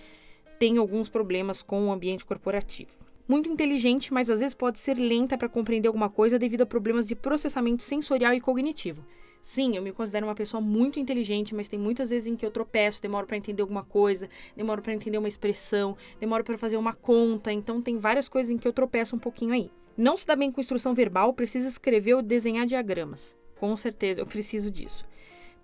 tenho 0.58 0.82
alguns 0.82 1.08
problemas 1.08 1.62
com 1.62 1.88
o 1.88 1.92
ambiente 1.92 2.26
corporativo 2.26 3.11
muito 3.32 3.48
inteligente, 3.48 4.14
mas 4.14 4.30
às 4.30 4.42
vezes 4.42 4.54
pode 4.54 4.78
ser 4.78 4.96
lenta 4.96 5.38
para 5.38 5.48
compreender 5.48 5.88
alguma 5.88 6.10
coisa 6.10 6.38
devido 6.38 6.64
a 6.64 6.66
problemas 6.66 7.08
de 7.08 7.16
processamento 7.16 7.82
sensorial 7.82 8.34
e 8.34 8.42
cognitivo. 8.42 9.06
Sim, 9.42 9.78
eu 9.78 9.82
me 9.82 9.94
considero 9.94 10.28
uma 10.28 10.36
pessoa 10.36 10.60
muito 10.60 11.00
inteligente, 11.00 11.56
mas 11.56 11.70
tem 11.70 11.80
muitas 11.80 12.10
vezes 12.10 12.28
em 12.28 12.36
que 12.36 12.46
eu 12.46 12.52
tropeço, 12.52 13.02
demoro 13.02 13.26
para 13.26 13.38
entender 13.38 13.62
alguma 13.62 13.86
coisa, 13.86 14.30
demoro 14.54 14.82
para 14.82 14.94
entender 14.94 15.18
uma 15.18 15.30
expressão, 15.30 15.96
demoro 16.20 16.44
para 16.44 16.58
fazer 16.58 16.76
uma 16.76 16.94
conta, 16.94 17.54
então 17.54 17.82
tem 17.82 17.98
várias 17.98 18.28
coisas 18.28 18.52
em 18.52 18.58
que 18.58 18.68
eu 18.68 18.74
tropeço 18.74 19.16
um 19.16 19.20
pouquinho 19.20 19.54
aí. 19.54 19.72
Não 19.96 20.18
se 20.18 20.28
dá 20.28 20.36
bem 20.36 20.52
com 20.52 20.60
instrução 20.60 20.94
verbal, 20.94 21.34
precisa 21.34 21.70
escrever 21.70 22.16
ou 22.16 22.22
desenhar 22.22 22.66
diagramas. 22.66 23.34
Com 23.56 23.78
certeza, 23.78 24.20
eu 24.20 24.26
preciso 24.26 24.70
disso. 24.70 25.06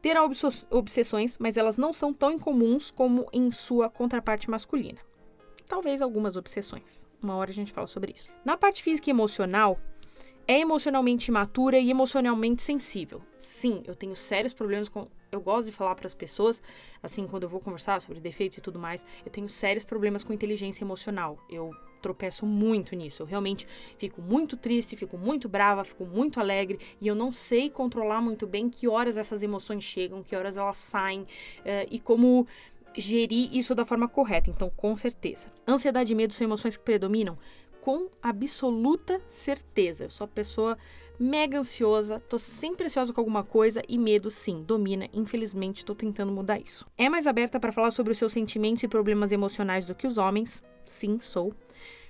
Ter 0.02 0.16
obsessões, 0.72 1.38
mas 1.38 1.58
elas 1.58 1.78
não 1.78 1.92
são 1.92 2.14
tão 2.14 2.32
incomuns 2.32 2.92
como 2.92 3.28
em 3.34 3.52
sua 3.52 3.90
contraparte 3.90 4.50
masculina. 4.50 5.00
Talvez 5.68 6.02
algumas 6.02 6.38
obsessões. 6.38 7.06
Uma 7.22 7.36
hora 7.36 7.50
a 7.50 7.54
gente 7.54 7.72
fala 7.72 7.88
sobre 7.88 8.14
isso. 8.16 8.30
Na 8.46 8.56
parte 8.56 8.84
física 8.84 9.10
e 9.10 9.12
emocional, 9.12 9.80
é 10.48 10.60
emocionalmente 10.60 11.30
imatura 11.30 11.78
e 11.78 11.90
emocionalmente 11.90 12.64
sensível. 12.64 13.22
Sim, 13.38 13.84
eu 13.86 13.96
tenho 13.96 14.16
sérios 14.16 14.54
problemas 14.54 14.88
com. 14.88 15.08
Eu 15.30 15.42
gosto 15.42 15.68
de 15.68 15.74
falar 15.74 15.94
para 15.94 16.08
as 16.08 16.14
pessoas, 16.14 16.62
assim, 17.04 17.28
quando 17.28 17.44
eu 17.44 17.50
vou 17.50 17.60
conversar 17.60 18.00
sobre 18.00 18.22
defeitos 18.22 18.58
e 18.58 18.62
tudo 18.62 18.80
mais, 18.80 19.06
eu 19.26 19.32
tenho 19.32 19.50
sérios 19.50 19.84
problemas 19.84 20.24
com 20.24 20.32
inteligência 20.32 20.86
emocional. 20.86 21.38
Eu 21.50 21.72
tropeço 22.02 22.46
muito 22.46 22.96
nisso. 22.96 23.24
Eu 23.24 23.26
realmente 23.26 23.68
fico 23.98 24.22
muito 24.22 24.56
triste, 24.56 24.96
fico 24.96 25.18
muito 25.18 25.50
brava, 25.50 25.84
fico 25.84 26.06
muito 26.06 26.40
alegre 26.40 26.80
e 27.02 27.08
eu 27.08 27.16
não 27.16 27.34
sei 27.34 27.70
controlar 27.70 28.22
muito 28.22 28.48
bem 28.48 28.70
que 28.70 28.88
horas 28.88 29.18
essas 29.18 29.44
emoções 29.44 29.84
chegam, 29.84 30.24
que 30.24 30.34
horas 30.34 30.56
elas 30.56 30.78
saem 30.78 31.22
uh, 31.22 31.26
e 31.92 32.00
como 32.00 32.48
gerir 32.98 33.50
isso 33.56 33.76
da 33.76 33.86
forma 33.86 34.08
correta. 34.08 34.50
Então, 34.50 34.70
com 34.76 34.96
certeza. 34.96 35.52
Ansiedade 35.68 36.12
e 36.12 36.16
medo 36.16 36.34
são 36.34 36.46
emoções 36.46 36.76
que 36.76 36.84
predominam 36.84 37.38
com 37.82 38.10
absoluta 38.22 39.22
certeza. 39.28 40.06
Eu 40.06 40.10
sou 40.10 40.26
a 40.26 40.28
pessoa 40.28 40.78
mega 41.20 41.58
ansiosa, 41.58 42.20
tô 42.20 42.38
sempre 42.38 42.86
ansiosa 42.86 43.14
com 43.14 43.22
alguma 43.22 43.44
coisa 43.44 43.82
e 43.88 43.98
medo 43.98 44.30
sim 44.30 44.62
domina. 44.62 45.08
Infelizmente, 45.14 45.86
tô 45.86 45.96
tentando 45.96 46.32
mudar 46.32 46.60
isso. 46.60 46.86
É 46.98 47.10
mais 47.10 47.26
aberta 47.26 47.60
para 47.60 47.72
falar 47.72 47.92
sobre 47.92 48.12
os 48.12 48.18
seus 48.18 48.34
sentimentos 48.34 48.84
e 48.84 48.88
problemas 48.88 49.32
emocionais 49.32 49.88
do 49.88 49.96
que 49.96 50.06
os 50.06 50.18
homens? 50.18 50.62
Sim, 50.86 51.20
sou. 51.20 51.54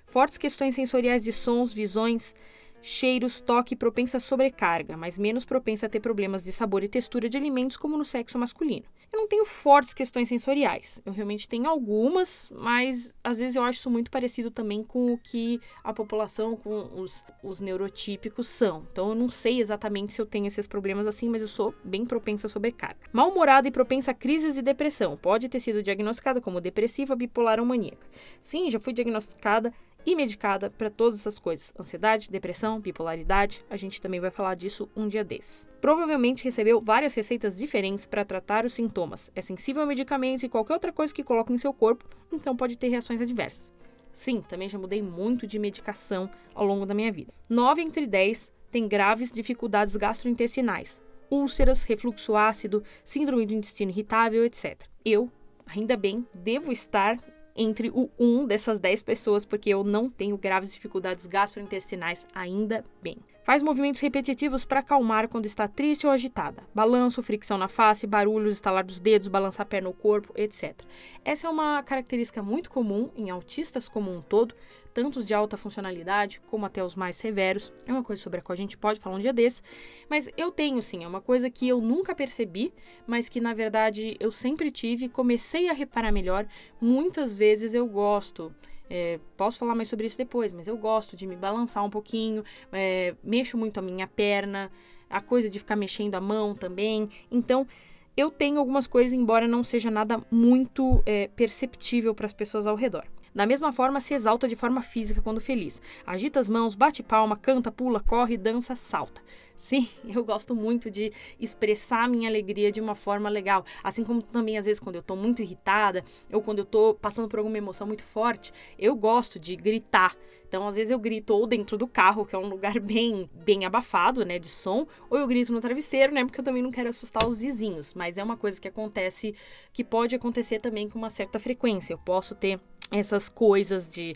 Fortes 0.06 0.38
questões 0.38 0.76
sensoriais 0.76 1.24
de 1.24 1.34
sons, 1.34 1.74
visões, 1.74 2.34
cheiros, 2.82 3.40
toque 3.40 3.76
propensa 3.76 4.18
a 4.18 4.20
sobrecarga, 4.20 4.96
mas 4.96 5.18
menos 5.18 5.46
propensa 5.46 5.86
a 5.86 5.90
ter 5.90 6.00
problemas 6.00 6.44
de 6.44 6.52
sabor 6.52 6.84
e 6.84 6.88
textura 6.88 7.30
de 7.30 7.38
alimentos 7.38 7.78
como 7.78 7.98
no 7.98 8.06
sexo 8.06 8.38
masculino. 8.38 8.86
Eu 9.12 9.20
não 9.20 9.28
tenho 9.28 9.46
fortes 9.46 9.94
questões 9.94 10.28
sensoriais. 10.28 11.02
Eu 11.06 11.14
realmente 11.14 11.48
tenho 11.48 11.68
algumas, 11.68 12.52
mas 12.54 13.16
às 13.24 13.40
vezes 13.40 13.56
eu 13.56 13.64
acho 13.64 13.80
isso 13.80 13.90
muito 13.90 14.12
parecido 14.12 14.52
também 14.52 14.84
com 14.84 15.14
o 15.14 15.18
que 15.18 15.62
a 15.82 15.94
população, 15.94 16.58
com 16.58 17.02
os, 17.02 17.24
os 17.42 17.62
neurotípicos 17.62 18.48
são. 18.48 18.86
Então 18.92 19.10
eu 19.10 19.16
não 19.16 19.30
sei 19.30 19.62
exatamente 19.62 20.12
se 20.12 20.22
eu 20.22 20.26
tenho 20.26 20.48
esses 20.48 20.68
problemas 20.68 21.08
assim, 21.08 21.30
mas 21.30 21.42
eu 21.42 21.48
sou 21.48 21.74
bem 21.84 22.06
propensa 22.06 22.48
a 22.48 22.50
sobrecarga. 22.50 23.00
Mal-humorada 23.14 23.68
e 23.68 23.72
propensa 23.72 24.12
a 24.12 24.14
crises 24.14 24.58
e 24.58 24.62
depressão. 24.62 25.16
Pode 25.16 25.48
ter 25.48 25.62
sido 25.62 25.82
diagnosticada 25.82 26.42
como 26.42 26.60
depressiva, 26.60 27.16
bipolar 27.16 27.60
ou 27.60 27.66
maníaca. 27.66 28.06
Sim, 28.42 28.70
já 28.70 28.80
fui 28.80 28.92
diagnosticada 28.92 29.74
e 30.08 30.16
medicada 30.16 30.70
para 30.70 30.90
todas 30.90 31.20
essas 31.20 31.38
coisas: 31.38 31.74
ansiedade, 31.78 32.32
depressão, 32.32 32.80
bipolaridade. 32.80 33.64
A 33.70 33.76
gente 33.76 34.00
também 34.00 34.22
vai 34.22 34.32
falar 34.32 34.56
disso 34.56 34.90
um 34.96 35.10
dia 35.10 35.24
desses. 35.24 35.68
Provavelmente 35.82 36.46
recebeu 36.46 36.80
várias 36.82 37.14
receitas 37.14 37.58
diferentes 37.58 38.06
para 38.06 38.24
tratar 38.24 38.64
os 38.64 38.74
sintomas. 38.74 39.30
É 39.36 39.42
sensível 39.42 39.84
a 39.84 39.86
medicamentos 39.86 40.44
e 40.44 40.50
qualquer 40.50 40.74
outra 40.74 40.94
coisa 40.94 41.14
que 41.14 41.26
coloque 41.26 41.52
em 41.52 41.58
seu 41.58 41.74
corpo, 41.74 42.06
então 42.32 42.56
pode 42.56 42.78
ter 42.78 42.88
reações 42.88 43.22
adversas. 43.22 43.74
Sim, 44.14 44.42
também 44.42 44.70
já 44.70 44.80
mudei 44.80 45.02
muito 45.02 45.46
de 45.46 45.60
medicação 45.60 46.30
ao 46.56 46.66
longo 46.66 46.86
da 46.86 46.94
minha 46.94 47.12
vida. 47.12 47.34
9 47.50 47.82
entre 47.82 48.08
10 48.08 48.52
têm 48.72 48.88
graves 48.88 49.30
dificuldades 49.30 49.96
gastrointestinais, 49.96 51.02
úlceras, 51.30 51.84
refluxo 51.84 52.36
ácido, 52.36 52.82
síndrome 53.04 53.46
do 53.46 53.54
intestino 53.54 53.92
irritável, 53.92 54.46
etc. 54.46 54.82
Eu, 55.04 55.30
ainda 55.68 55.98
bem, 55.98 56.26
devo 56.34 56.72
estar 56.72 57.18
entre 57.58 57.90
o 57.90 58.10
um 58.20 58.46
dessas 58.46 58.80
10 58.80 59.02
pessoas, 59.02 59.44
porque 59.44 59.70
eu 59.70 59.84
não 59.84 60.10
tenho 60.10 60.38
graves 60.38 60.74
dificuldades 60.74 61.26
gastrointestinais 61.26 62.26
ainda 62.34 62.84
bem. 63.02 63.18
Faz 63.48 63.64
movimentos 63.64 64.02
repetitivos 64.02 64.66
para 64.66 64.82
acalmar 64.82 65.30
quando 65.30 65.46
está 65.46 65.70
triste 65.70 66.06
ou 66.06 66.12
agitada. 66.12 66.64
Balanço, 66.76 67.24
fricção 67.24 67.58
na 67.58 67.70
face, 67.70 68.06
barulhos, 68.06 68.56
estalar 68.56 68.84
dos 68.84 69.00
dedos, 69.00 69.30
balançar 69.30 69.66
a 69.66 69.66
perna 69.66 69.88
no 69.88 69.96
corpo, 69.96 70.34
etc. 70.36 70.76
Essa 71.24 71.48
é 71.48 71.50
uma 71.50 71.82
característica 71.82 72.44
muito 72.44 72.70
comum 72.70 73.10
em 73.16 73.30
autistas 73.30 73.88
como 73.88 74.14
um 74.14 74.22
todo, 74.22 74.54
tanto 74.98 75.20
os 75.20 75.28
de 75.28 75.34
alta 75.36 75.56
funcionalidade 75.56 76.42
como 76.50 76.66
até 76.66 76.84
os 76.84 76.96
mais 76.96 77.16
severos. 77.16 77.72
É 77.86 77.92
uma 77.92 78.04
coisa 78.04 78.20
sobre 78.20 78.40
a 78.40 78.42
qual 78.42 78.56
a 78.56 78.58
gente 78.58 78.76
pode 78.76 79.00
falar 79.00 79.16
um 79.16 79.20
dia 79.20 79.32
desse, 79.32 79.62
mas 80.10 80.28
eu 80.36 80.52
tenho 80.52 80.82
sim, 80.82 81.04
é 81.04 81.08
uma 81.08 81.22
coisa 81.22 81.52
que 81.52 81.68
eu 81.68 81.80
nunca 81.80 82.16
percebi, 82.16 82.74
mas 83.06 83.30
que 83.30 83.40
na 83.40 83.54
verdade 83.54 84.18
eu 84.20 84.32
sempre 84.32 84.72
tive, 84.72 85.08
comecei 85.08 85.70
a 85.70 85.74
reparar 85.74 86.12
melhor. 86.12 86.48
Muitas 86.82 87.38
vezes 87.38 87.76
eu 87.76 87.86
gosto 87.86 88.52
é, 88.90 89.20
posso 89.36 89.60
falar 89.60 89.76
mais 89.76 89.88
sobre 89.88 90.08
isso 90.08 90.18
depois, 90.18 90.52
mas 90.52 90.68
eu 90.68 90.76
gosto 90.76 91.16
de 91.16 91.28
me 91.28 91.36
balançar 91.36 91.86
um 91.86 91.92
pouquinho, 91.92 92.44
é, 92.72 93.14
mexo 93.24 93.56
muito 93.56 93.78
a 93.78 93.84
minha 93.84 94.08
perna, 94.08 94.72
a 95.08 95.22
coisa 95.22 95.48
de 95.48 95.60
ficar 95.60 95.76
mexendo 95.76 96.16
a 96.16 96.22
mão 96.22 96.56
também. 96.56 97.08
Então, 97.30 97.68
eu 98.16 98.32
tenho 98.32 98.58
algumas 98.58 98.88
coisas, 98.88 99.14
embora 99.14 99.48
não 99.48 99.64
seja 99.64 99.92
nada 99.92 100.26
muito 100.32 101.04
é, 101.06 101.28
perceptível 101.36 102.16
para 102.16 102.26
as 102.26 102.34
pessoas 102.34 102.66
ao 102.66 102.76
redor. 102.76 103.06
Da 103.38 103.46
mesma 103.46 103.72
forma, 103.72 104.00
se 104.00 104.16
exalta 104.16 104.48
de 104.48 104.56
forma 104.56 104.82
física 104.82 105.22
quando 105.22 105.40
feliz. 105.40 105.80
Agita 106.08 106.40
as 106.40 106.50
mãos, 106.50 106.74
bate 106.74 107.04
palma, 107.04 107.38
canta, 107.38 107.72
pula, 107.72 108.00
corre, 108.00 108.36
dança, 108.36 108.74
salta. 108.74 109.22
Sim, 109.56 109.88
eu 110.12 110.26
gosto 110.26 110.56
muito 110.56 110.90
de 110.90 111.14
expressar 111.40 112.10
minha 112.10 112.28
alegria 112.28 112.72
de 112.72 112.82
uma 112.82 112.96
forma 112.96 113.30
legal. 113.30 113.64
Assim 113.84 114.04
como 114.04 114.24
também, 114.24 114.58
às 114.58 114.66
vezes, 114.66 114.80
quando 114.80 114.96
eu 114.96 115.04
tô 115.04 115.16
muito 115.16 115.44
irritada 115.44 116.04
ou 116.34 116.42
quando 116.42 116.58
eu 116.58 116.66
tô 116.66 116.96
passando 116.96 117.28
por 117.28 117.38
alguma 117.38 117.60
emoção 117.60 117.86
muito 117.86 118.04
forte, 118.04 118.52
eu 118.76 118.96
gosto 118.96 119.38
de 119.38 119.56
gritar. 119.56 120.18
Então, 120.50 120.68
às 120.68 120.76
vezes, 120.76 120.90
eu 120.90 120.98
grito 120.98 121.32
ou 121.36 121.46
dentro 121.46 121.78
do 121.78 121.86
carro, 121.86 122.26
que 122.26 122.34
é 122.34 122.40
um 122.40 122.50
lugar 122.50 122.80
bem, 122.82 123.30
bem 123.46 123.66
abafado, 123.66 124.26
né, 124.26 124.40
de 124.40 124.50
som, 124.50 124.88
ou 125.12 125.20
eu 125.20 125.28
grito 125.28 125.54
no 125.54 125.60
travesseiro, 125.60 126.12
né, 126.12 126.26
porque 126.26 126.40
eu 126.40 126.44
também 126.44 126.64
não 126.64 126.72
quero 126.72 126.90
assustar 126.90 127.28
os 127.28 127.42
vizinhos. 127.42 127.94
Mas 127.94 128.18
é 128.18 128.24
uma 128.24 128.36
coisa 128.36 128.60
que 128.60 128.68
acontece, 128.68 129.36
que 129.72 129.84
pode 129.84 130.16
acontecer 130.16 130.60
também 130.60 130.90
com 130.90 130.98
uma 130.98 131.12
certa 131.12 131.38
frequência. 131.38 131.94
Eu 131.94 132.00
posso 132.00 132.34
ter 132.34 132.60
essas 132.92 133.30
coisas 133.30 133.90
de 133.90 134.16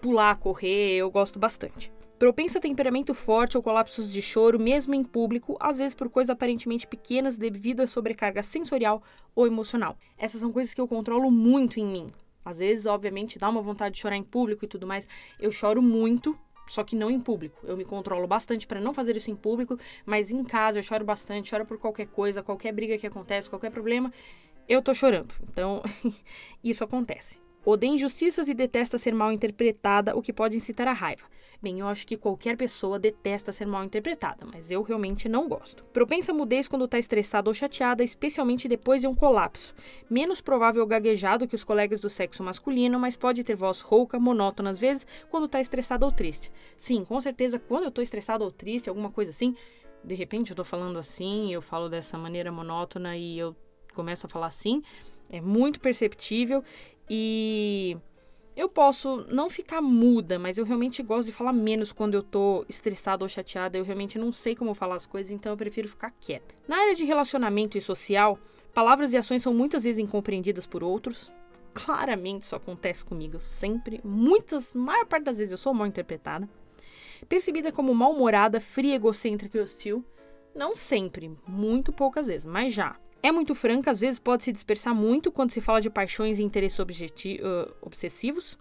pular, 0.00 0.36
correr, 0.36 0.96
eu 0.96 1.10
gosto 1.10 1.38
bastante. 1.38 1.92
Propensa 2.18 2.58
a 2.58 2.62
temperamento 2.62 3.14
forte 3.14 3.56
ou 3.56 3.62
colapsos 3.62 4.12
de 4.12 4.22
choro, 4.22 4.58
mesmo 4.58 4.94
em 4.94 5.02
público, 5.02 5.56
às 5.58 5.78
vezes 5.78 5.92
por 5.92 6.08
coisas 6.08 6.30
aparentemente 6.30 6.86
pequenas 6.86 7.36
devido 7.36 7.80
à 7.80 7.86
sobrecarga 7.86 8.42
sensorial 8.44 9.02
ou 9.34 9.44
emocional. 9.44 9.96
Essas 10.16 10.40
são 10.40 10.52
coisas 10.52 10.72
que 10.72 10.80
eu 10.80 10.86
controlo 10.86 11.30
muito 11.32 11.80
em 11.80 11.84
mim. 11.84 12.06
Às 12.44 12.60
vezes, 12.60 12.86
obviamente, 12.86 13.40
dá 13.40 13.48
uma 13.48 13.60
vontade 13.60 13.96
de 13.96 14.00
chorar 14.00 14.16
em 14.16 14.22
público 14.22 14.64
e 14.64 14.68
tudo 14.68 14.86
mais. 14.86 15.08
Eu 15.40 15.50
choro 15.50 15.82
muito, 15.82 16.38
só 16.68 16.84
que 16.84 16.94
não 16.94 17.10
em 17.10 17.18
público. 17.18 17.58
Eu 17.64 17.76
me 17.76 17.84
controlo 17.84 18.26
bastante 18.28 18.68
para 18.68 18.80
não 18.80 18.94
fazer 18.94 19.16
isso 19.16 19.28
em 19.28 19.36
público, 19.36 19.76
mas 20.06 20.30
em 20.30 20.44
casa 20.44 20.78
eu 20.78 20.82
choro 20.84 21.04
bastante, 21.04 21.48
choro 21.48 21.66
por 21.66 21.78
qualquer 21.78 22.06
coisa, 22.06 22.40
qualquer 22.40 22.72
briga 22.72 22.96
que 22.98 23.06
acontece, 23.06 23.50
qualquer 23.50 23.70
problema, 23.70 24.12
eu 24.68 24.80
tô 24.80 24.94
chorando. 24.94 25.34
Então, 25.42 25.82
isso 26.62 26.84
acontece. 26.84 27.41
Odeia 27.64 27.92
injustiças 27.92 28.48
e 28.48 28.54
detesta 28.54 28.98
ser 28.98 29.14
mal 29.14 29.30
interpretada, 29.30 30.16
o 30.16 30.22
que 30.22 30.32
pode 30.32 30.56
incitar 30.56 30.88
a 30.88 30.92
raiva. 30.92 31.26
Bem, 31.62 31.78
eu 31.78 31.86
acho 31.86 32.04
que 32.04 32.16
qualquer 32.16 32.56
pessoa 32.56 32.98
detesta 32.98 33.52
ser 33.52 33.68
mal 33.68 33.84
interpretada, 33.84 34.44
mas 34.52 34.68
eu 34.72 34.82
realmente 34.82 35.28
não 35.28 35.48
gosto. 35.48 35.84
Propensa 35.84 36.32
a 36.32 36.34
mudez 36.34 36.66
quando 36.66 36.86
está 36.86 36.98
estressada 36.98 37.48
ou 37.48 37.54
chateada, 37.54 38.02
especialmente 38.02 38.66
depois 38.66 39.00
de 39.00 39.06
um 39.06 39.14
colapso. 39.14 39.72
Menos 40.10 40.40
provável 40.40 40.84
gaguejado 40.84 41.46
que 41.46 41.54
os 41.54 41.62
colegas 41.62 42.00
do 42.00 42.10
sexo 42.10 42.42
masculino, 42.42 42.98
mas 42.98 43.16
pode 43.16 43.44
ter 43.44 43.54
voz 43.54 43.80
rouca, 43.80 44.18
monótona 44.18 44.70
às 44.70 44.80
vezes, 44.80 45.06
quando 45.30 45.46
está 45.46 45.60
estressada 45.60 46.04
ou 46.04 46.10
triste. 46.10 46.50
Sim, 46.76 47.04
com 47.04 47.20
certeza, 47.20 47.60
quando 47.60 47.84
eu 47.84 47.90
estou 47.90 48.02
estressada 48.02 48.42
ou 48.42 48.50
triste, 48.50 48.88
alguma 48.88 49.12
coisa 49.12 49.30
assim, 49.30 49.54
de 50.02 50.16
repente 50.16 50.50
eu 50.50 50.54
estou 50.54 50.64
falando 50.64 50.98
assim, 50.98 51.54
eu 51.54 51.62
falo 51.62 51.88
dessa 51.88 52.18
maneira 52.18 52.50
monótona 52.50 53.16
e 53.16 53.38
eu 53.38 53.54
começo 53.94 54.26
a 54.26 54.28
falar 54.28 54.46
assim, 54.46 54.82
é 55.32 55.40
muito 55.40 55.80
perceptível 55.80 56.62
e 57.10 57.96
eu 58.54 58.68
posso 58.68 59.26
não 59.30 59.48
ficar 59.48 59.80
muda, 59.80 60.38
mas 60.38 60.58
eu 60.58 60.64
realmente 60.64 61.02
gosto 61.02 61.26
de 61.26 61.32
falar 61.32 61.52
menos 61.52 61.90
quando 61.90 62.14
eu 62.14 62.22
tô 62.22 62.66
estressada 62.68 63.24
ou 63.24 63.28
chateada. 63.28 63.78
Eu 63.78 63.84
realmente 63.84 64.18
não 64.18 64.30
sei 64.30 64.54
como 64.54 64.74
falar 64.74 64.96
as 64.96 65.06
coisas, 65.06 65.32
então 65.32 65.52
eu 65.52 65.56
prefiro 65.56 65.88
ficar 65.88 66.12
quieta. 66.20 66.54
Na 66.68 66.76
área 66.76 66.94
de 66.94 67.04
relacionamento 67.04 67.78
e 67.78 67.80
social, 67.80 68.38
palavras 68.74 69.14
e 69.14 69.16
ações 69.16 69.42
são 69.42 69.54
muitas 69.54 69.84
vezes 69.84 69.98
incompreendidas 69.98 70.66
por 70.66 70.84
outros. 70.84 71.32
Claramente 71.72 72.42
isso 72.42 72.54
acontece 72.54 73.02
comigo 73.02 73.40
sempre. 73.40 74.00
Muitas, 74.04 74.74
maior 74.74 75.06
parte 75.06 75.24
das 75.24 75.38
vezes 75.38 75.52
eu 75.52 75.58
sou 75.58 75.72
mal 75.72 75.86
interpretada. 75.86 76.46
Percebida 77.26 77.72
como 77.72 77.94
mal-humorada, 77.94 78.60
fria, 78.60 78.96
egocêntrica 78.96 79.56
e 79.56 79.60
hostil. 79.62 80.04
Não 80.54 80.76
sempre, 80.76 81.34
muito 81.46 81.90
poucas 81.90 82.26
vezes, 82.26 82.44
mas 82.44 82.74
já. 82.74 82.96
É 83.22 83.30
muito 83.30 83.54
franca, 83.54 83.90
às 83.90 84.00
vezes 84.00 84.18
pode 84.18 84.42
se 84.42 84.50
dispersar 84.50 84.92
muito 84.92 85.30
quando 85.30 85.52
se 85.52 85.60
fala 85.60 85.80
de 85.80 85.88
paixões 85.88 86.40
e 86.40 86.42
interesses 86.42 86.76
uh, 86.80 86.84
obsessivos. 87.80 88.58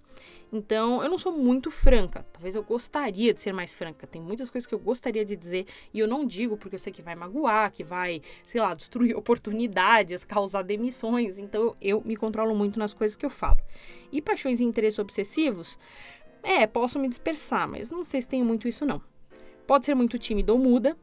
Então, 0.53 1.01
eu 1.01 1.09
não 1.09 1.17
sou 1.17 1.31
muito 1.31 1.71
franca. 1.71 2.23
Talvez 2.31 2.53
eu 2.53 2.61
gostaria 2.61 3.33
de 3.33 3.41
ser 3.41 3.53
mais 3.53 3.73
franca. 3.73 4.05
Tem 4.05 4.21
muitas 4.21 4.51
coisas 4.51 4.67
que 4.67 4.75
eu 4.75 4.77
gostaria 4.77 5.25
de 5.25 5.35
dizer 5.35 5.65
e 5.91 5.99
eu 5.99 6.07
não 6.07 6.23
digo 6.23 6.57
porque 6.57 6.75
eu 6.75 6.79
sei 6.79 6.93
que 6.93 7.01
vai 7.01 7.15
magoar, 7.15 7.71
que 7.71 7.83
vai, 7.83 8.21
sei 8.43 8.61
lá, 8.61 8.75
destruir 8.75 9.15
oportunidades, 9.17 10.23
causar 10.23 10.61
demissões. 10.61 11.39
Então, 11.39 11.75
eu 11.81 12.03
me 12.05 12.15
controlo 12.15 12.53
muito 12.53 12.77
nas 12.77 12.93
coisas 12.93 13.15
que 13.15 13.25
eu 13.25 13.31
falo. 13.31 13.57
E 14.11 14.21
paixões 14.21 14.59
e 14.59 14.63
interesses 14.63 14.99
obsessivos, 14.99 15.79
é, 16.43 16.67
posso 16.67 16.99
me 16.99 17.09
dispersar, 17.09 17.67
mas 17.67 17.89
não 17.89 18.03
sei 18.03 18.21
se 18.21 18.27
tenho 18.27 18.45
muito 18.45 18.67
isso 18.67 18.85
não. 18.85 19.01
Pode 19.65 19.87
ser 19.87 19.95
muito 19.95 20.19
tímida 20.19 20.53
ou 20.53 20.59
muda, 20.59 20.95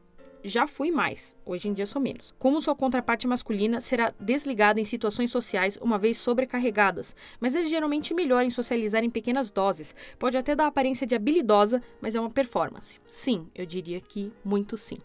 já 0.43 0.67
fui 0.67 0.91
mais, 0.91 1.35
hoje 1.45 1.67
em 1.67 1.73
dia 1.73 1.85
sou 1.85 2.01
menos. 2.01 2.33
Como 2.39 2.61
sua 2.61 2.75
contraparte 2.75 3.27
masculina 3.27 3.81
será 3.81 4.13
desligada 4.19 4.79
em 4.79 4.85
situações 4.85 5.31
sociais 5.31 5.77
uma 5.81 5.97
vez 5.97 6.17
sobrecarregadas, 6.17 7.15
mas 7.39 7.55
ele 7.55 7.65
geralmente 7.65 8.13
melhora 8.13 8.45
em 8.45 8.49
socializar 8.49 9.03
em 9.03 9.09
pequenas 9.09 9.49
doses. 9.49 9.93
Pode 10.17 10.37
até 10.37 10.55
dar 10.55 10.67
aparência 10.67 11.05
de 11.05 11.15
habilidosa, 11.15 11.81
mas 12.01 12.15
é 12.15 12.19
uma 12.19 12.29
performance. 12.29 12.99
Sim, 13.05 13.47
eu 13.53 13.65
diria 13.65 13.99
que 13.99 14.31
muito 14.43 14.77
sim. 14.77 14.99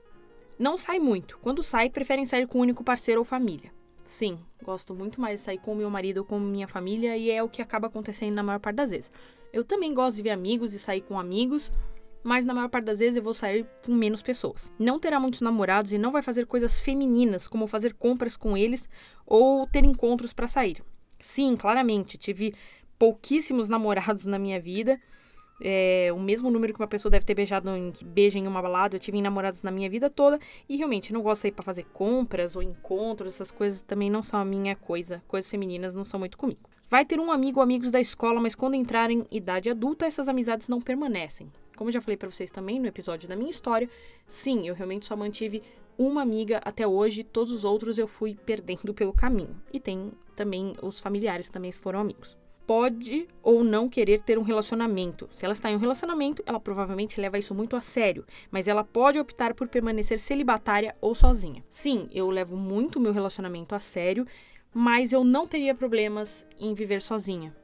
Não 0.58 0.78
sai 0.78 1.00
muito. 1.00 1.38
Quando 1.38 1.62
sai, 1.62 1.90
preferem 1.90 2.24
sair 2.24 2.46
com 2.46 2.58
um 2.58 2.62
único 2.62 2.84
parceiro 2.84 3.20
ou 3.20 3.24
família. 3.24 3.72
Sim, 4.04 4.38
gosto 4.62 4.94
muito 4.94 5.20
mais 5.20 5.40
de 5.40 5.46
sair 5.46 5.58
com 5.58 5.74
meu 5.74 5.90
marido 5.90 6.18
ou 6.18 6.24
com 6.24 6.38
minha 6.38 6.68
família 6.68 7.16
e 7.16 7.30
é 7.30 7.42
o 7.42 7.48
que 7.48 7.62
acaba 7.62 7.88
acontecendo 7.88 8.34
na 8.34 8.42
maior 8.42 8.60
parte 8.60 8.76
das 8.76 8.90
vezes. 8.90 9.12
Eu 9.52 9.64
também 9.64 9.94
gosto 9.94 10.16
de 10.16 10.22
ver 10.22 10.30
amigos 10.30 10.74
e 10.74 10.78
sair 10.78 11.00
com 11.00 11.18
amigos, 11.18 11.72
mas 12.24 12.44
na 12.44 12.54
maior 12.54 12.68
parte 12.68 12.86
das 12.86 12.98
vezes 12.98 13.18
eu 13.18 13.22
vou 13.22 13.34
sair 13.34 13.66
com 13.84 13.92
menos 13.92 14.22
pessoas. 14.22 14.72
Não 14.78 14.98
terá 14.98 15.20
muitos 15.20 15.42
namorados 15.42 15.92
e 15.92 15.98
não 15.98 16.10
vai 16.10 16.22
fazer 16.22 16.46
coisas 16.46 16.80
femininas, 16.80 17.46
como 17.46 17.66
fazer 17.66 17.92
compras 17.92 18.36
com 18.36 18.56
eles 18.56 18.88
ou 19.26 19.66
ter 19.66 19.84
encontros 19.84 20.32
para 20.32 20.48
sair. 20.48 20.82
Sim, 21.20 21.54
claramente, 21.54 22.16
tive 22.16 22.54
pouquíssimos 22.98 23.68
namorados 23.70 24.24
na 24.24 24.38
minha 24.38 24.58
vida. 24.58 24.98
É, 25.60 26.08
o 26.12 26.18
mesmo 26.18 26.50
número 26.50 26.74
que 26.74 26.80
uma 26.80 26.88
pessoa 26.88 27.10
deve 27.10 27.24
ter 27.24 27.34
beijado 27.34 27.70
em 27.76 27.92
que 27.92 28.04
em 28.36 28.46
uma 28.46 28.60
balada, 28.60 28.96
eu 28.96 29.00
tive 29.00 29.22
namorados 29.22 29.62
na 29.62 29.70
minha 29.70 29.88
vida 29.88 30.10
toda 30.10 30.38
e 30.68 30.76
realmente 30.76 31.12
não 31.12 31.22
gosto 31.22 31.38
de 31.38 31.42
sair 31.42 31.52
para 31.52 31.62
fazer 31.62 31.84
compras 31.92 32.56
ou 32.56 32.62
encontros, 32.62 33.34
essas 33.34 33.52
coisas 33.52 33.80
também 33.80 34.10
não 34.10 34.20
são 34.20 34.40
a 34.40 34.44
minha 34.44 34.74
coisa. 34.74 35.22
Coisas 35.28 35.48
femininas 35.48 35.94
não 35.94 36.02
são 36.02 36.18
muito 36.18 36.36
comigo. 36.36 36.68
Vai 36.88 37.04
ter 37.04 37.20
um 37.20 37.30
amigo 37.30 37.60
ou 37.60 37.62
amigos 37.62 37.90
da 37.90 38.00
escola, 38.00 38.40
mas 38.40 38.54
quando 38.54 38.74
entrar 38.74 39.10
em 39.10 39.24
idade 39.30 39.70
adulta, 39.70 40.06
essas 40.06 40.28
amizades 40.28 40.68
não 40.68 40.80
permanecem. 40.80 41.50
Como 41.76 41.90
já 41.90 42.00
falei 42.00 42.16
para 42.16 42.30
vocês 42.30 42.50
também 42.50 42.78
no 42.78 42.86
episódio 42.86 43.28
da 43.28 43.36
minha 43.36 43.50
história, 43.50 43.88
sim, 44.26 44.66
eu 44.66 44.74
realmente 44.74 45.06
só 45.06 45.16
mantive 45.16 45.62
uma 45.98 46.22
amiga 46.22 46.60
até 46.64 46.86
hoje, 46.86 47.24
todos 47.24 47.52
os 47.52 47.64
outros 47.64 47.98
eu 47.98 48.06
fui 48.06 48.34
perdendo 48.34 48.92
pelo 48.92 49.12
caminho. 49.12 49.60
E 49.72 49.80
tem 49.80 50.12
também 50.34 50.74
os 50.82 51.00
familiares 51.00 51.48
também 51.48 51.70
foram 51.72 52.00
amigos. 52.00 52.36
Pode 52.66 53.28
ou 53.42 53.62
não 53.62 53.88
querer 53.88 54.22
ter 54.22 54.38
um 54.38 54.42
relacionamento. 54.42 55.28
Se 55.30 55.44
ela 55.44 55.52
está 55.52 55.70
em 55.70 55.76
um 55.76 55.78
relacionamento, 55.78 56.42
ela 56.46 56.58
provavelmente 56.58 57.20
leva 57.20 57.38
isso 57.38 57.54
muito 57.54 57.76
a 57.76 57.80
sério, 57.80 58.24
mas 58.50 58.66
ela 58.66 58.82
pode 58.82 59.18
optar 59.18 59.52
por 59.52 59.68
permanecer 59.68 60.18
celibatária 60.18 60.96
ou 61.00 61.14
sozinha. 61.14 61.62
Sim, 61.68 62.08
eu 62.10 62.30
levo 62.30 62.56
muito 62.56 62.98
meu 62.98 63.12
relacionamento 63.12 63.74
a 63.74 63.78
sério, 63.78 64.26
mas 64.72 65.12
eu 65.12 65.22
não 65.22 65.46
teria 65.46 65.74
problemas 65.74 66.46
em 66.58 66.72
viver 66.72 67.02
sozinha 67.02 67.54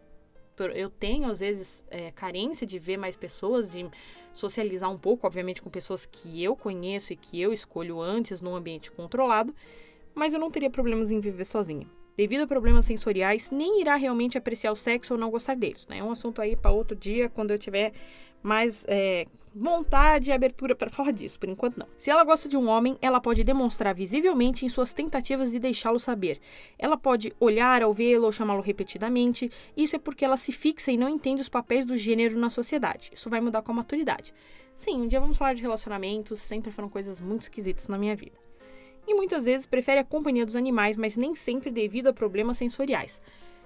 eu 0.65 0.91
tenho, 0.91 1.31
às 1.31 1.41
vezes, 1.41 1.85
é, 1.91 2.11
carência 2.11 2.67
de 2.67 2.79
ver 2.79 2.97
mais 2.97 3.17
pessoas, 3.17 3.73
de 3.73 3.89
socializar 4.33 4.91
um 4.91 4.99
pouco, 4.99 5.27
obviamente, 5.27 5.63
com 5.63 5.71
pessoas 5.71 6.07
que 6.07 6.43
eu 6.43 6.55
conheço 6.57 7.13
e 7.13 7.17
que 7.17 7.41
eu 7.41 7.53
escolho 7.53 8.01
antes 8.01 8.41
num 8.41 8.55
ambiente 8.55 8.91
controlado, 8.91 9.55
mas 10.15 10.35
eu 10.35 10.41
não 10.41 10.51
teria 10.51 10.71
problemas 10.71 11.11
em 11.11 11.21
viver 11.21 11.45
sozinha. 11.45 11.87
Devido 12.21 12.43
a 12.43 12.47
problemas 12.47 12.85
sensoriais, 12.85 13.51
nem 13.51 13.81
irá 13.81 13.97
realmente 13.97 14.37
apreciar 14.37 14.71
o 14.71 14.77
sexo 14.77 15.15
ou 15.15 15.19
não 15.19 15.31
gostar 15.31 15.57
deles. 15.57 15.87
Né? 15.87 16.01
É 16.01 16.05
um 16.05 16.11
assunto 16.11 16.43
aí 16.43 16.55
para 16.55 16.71
outro 16.71 16.95
dia, 16.95 17.31
quando 17.31 17.51
eu 17.51 17.59
tiver 17.59 17.95
mais 18.43 18.85
é, 18.87 19.27
vontade 19.55 20.29
e 20.29 20.33
abertura 20.35 20.75
para 20.75 20.91
falar 20.91 21.13
disso, 21.13 21.41
por 21.41 21.49
enquanto 21.49 21.79
não. 21.79 21.87
Se 21.97 22.11
ela 22.11 22.23
gosta 22.23 22.47
de 22.47 22.59
um 22.59 22.69
homem, 22.69 22.99
ela 23.01 23.23
pode 23.23 23.43
demonstrar 23.43 23.95
visivelmente 23.95 24.67
em 24.67 24.69
suas 24.69 24.93
tentativas 24.93 25.51
de 25.51 25.59
deixá-lo 25.59 25.99
saber. 25.99 26.39
Ela 26.79 26.99
pode 26.99 27.33
olhar 27.41 27.83
ao 27.83 27.95
vê-lo 27.95 28.27
ou 28.27 28.33
chamá-lo 28.33 28.61
repetidamente. 28.61 29.51
Isso 29.75 29.97
é 29.97 29.99
porque 29.99 30.23
ela 30.23 30.37
se 30.37 30.53
fixa 30.53 30.93
e 30.93 30.99
não 30.99 31.09
entende 31.09 31.41
os 31.41 31.49
papéis 31.49 31.87
do 31.87 31.97
gênero 31.97 32.39
na 32.39 32.51
sociedade. 32.51 33.11
Isso 33.15 33.31
vai 33.31 33.41
mudar 33.41 33.63
com 33.63 33.73
a 33.73 33.77
maturidade. 33.77 34.35
Sim, 34.77 35.01
um 35.01 35.09
dia 35.09 35.21
vamos 35.21 35.39
falar 35.39 35.55
de 35.55 35.63
relacionamentos, 35.63 36.39
sempre 36.39 36.71
foram 36.71 36.91
coisas 36.91 37.19
muito 37.19 37.41
esquisitas 37.41 37.89
na 37.89 37.97
minha 37.97 38.15
vida. 38.15 38.50
E 39.07 39.15
muitas 39.15 39.45
vezes 39.45 39.67
prefere 39.67 40.01
a 40.01 40.05
companhia 40.05 40.47
dos 40.47 40.57
animais, 40.57 40.97
mas 40.97 41.17
nem 41.17 41.35
sempre 41.35 41.71
devido 41.71 42.09
a 42.09 42.13
problemas 42.13 42.57
sensoriais. 42.57 43.21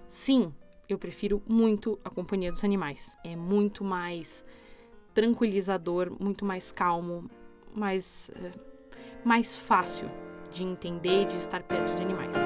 Sim, 0.07 0.53
eu 0.89 0.99
prefiro 0.99 1.43
muito 1.47 1.99
a 2.05 2.11
companhia 2.11 2.53
dos 2.53 2.65
animais. 2.65 3.17
É 3.25 3.37
muito 3.37 3.85
mais 3.85 4.45
tranquilizador, 5.15 6.13
muito 6.21 6.45
mais 6.45 6.73
calmo, 6.73 7.31
mais, 7.75 8.31
é, 8.37 8.51
mais 9.25 9.59
fácil 9.59 10.09
de 10.53 10.65
entender 10.65 11.23
e 11.23 11.25
de 11.27 11.37
estar 11.37 11.63
perto 11.63 11.95
de 11.95 12.03
animais. 12.03 12.37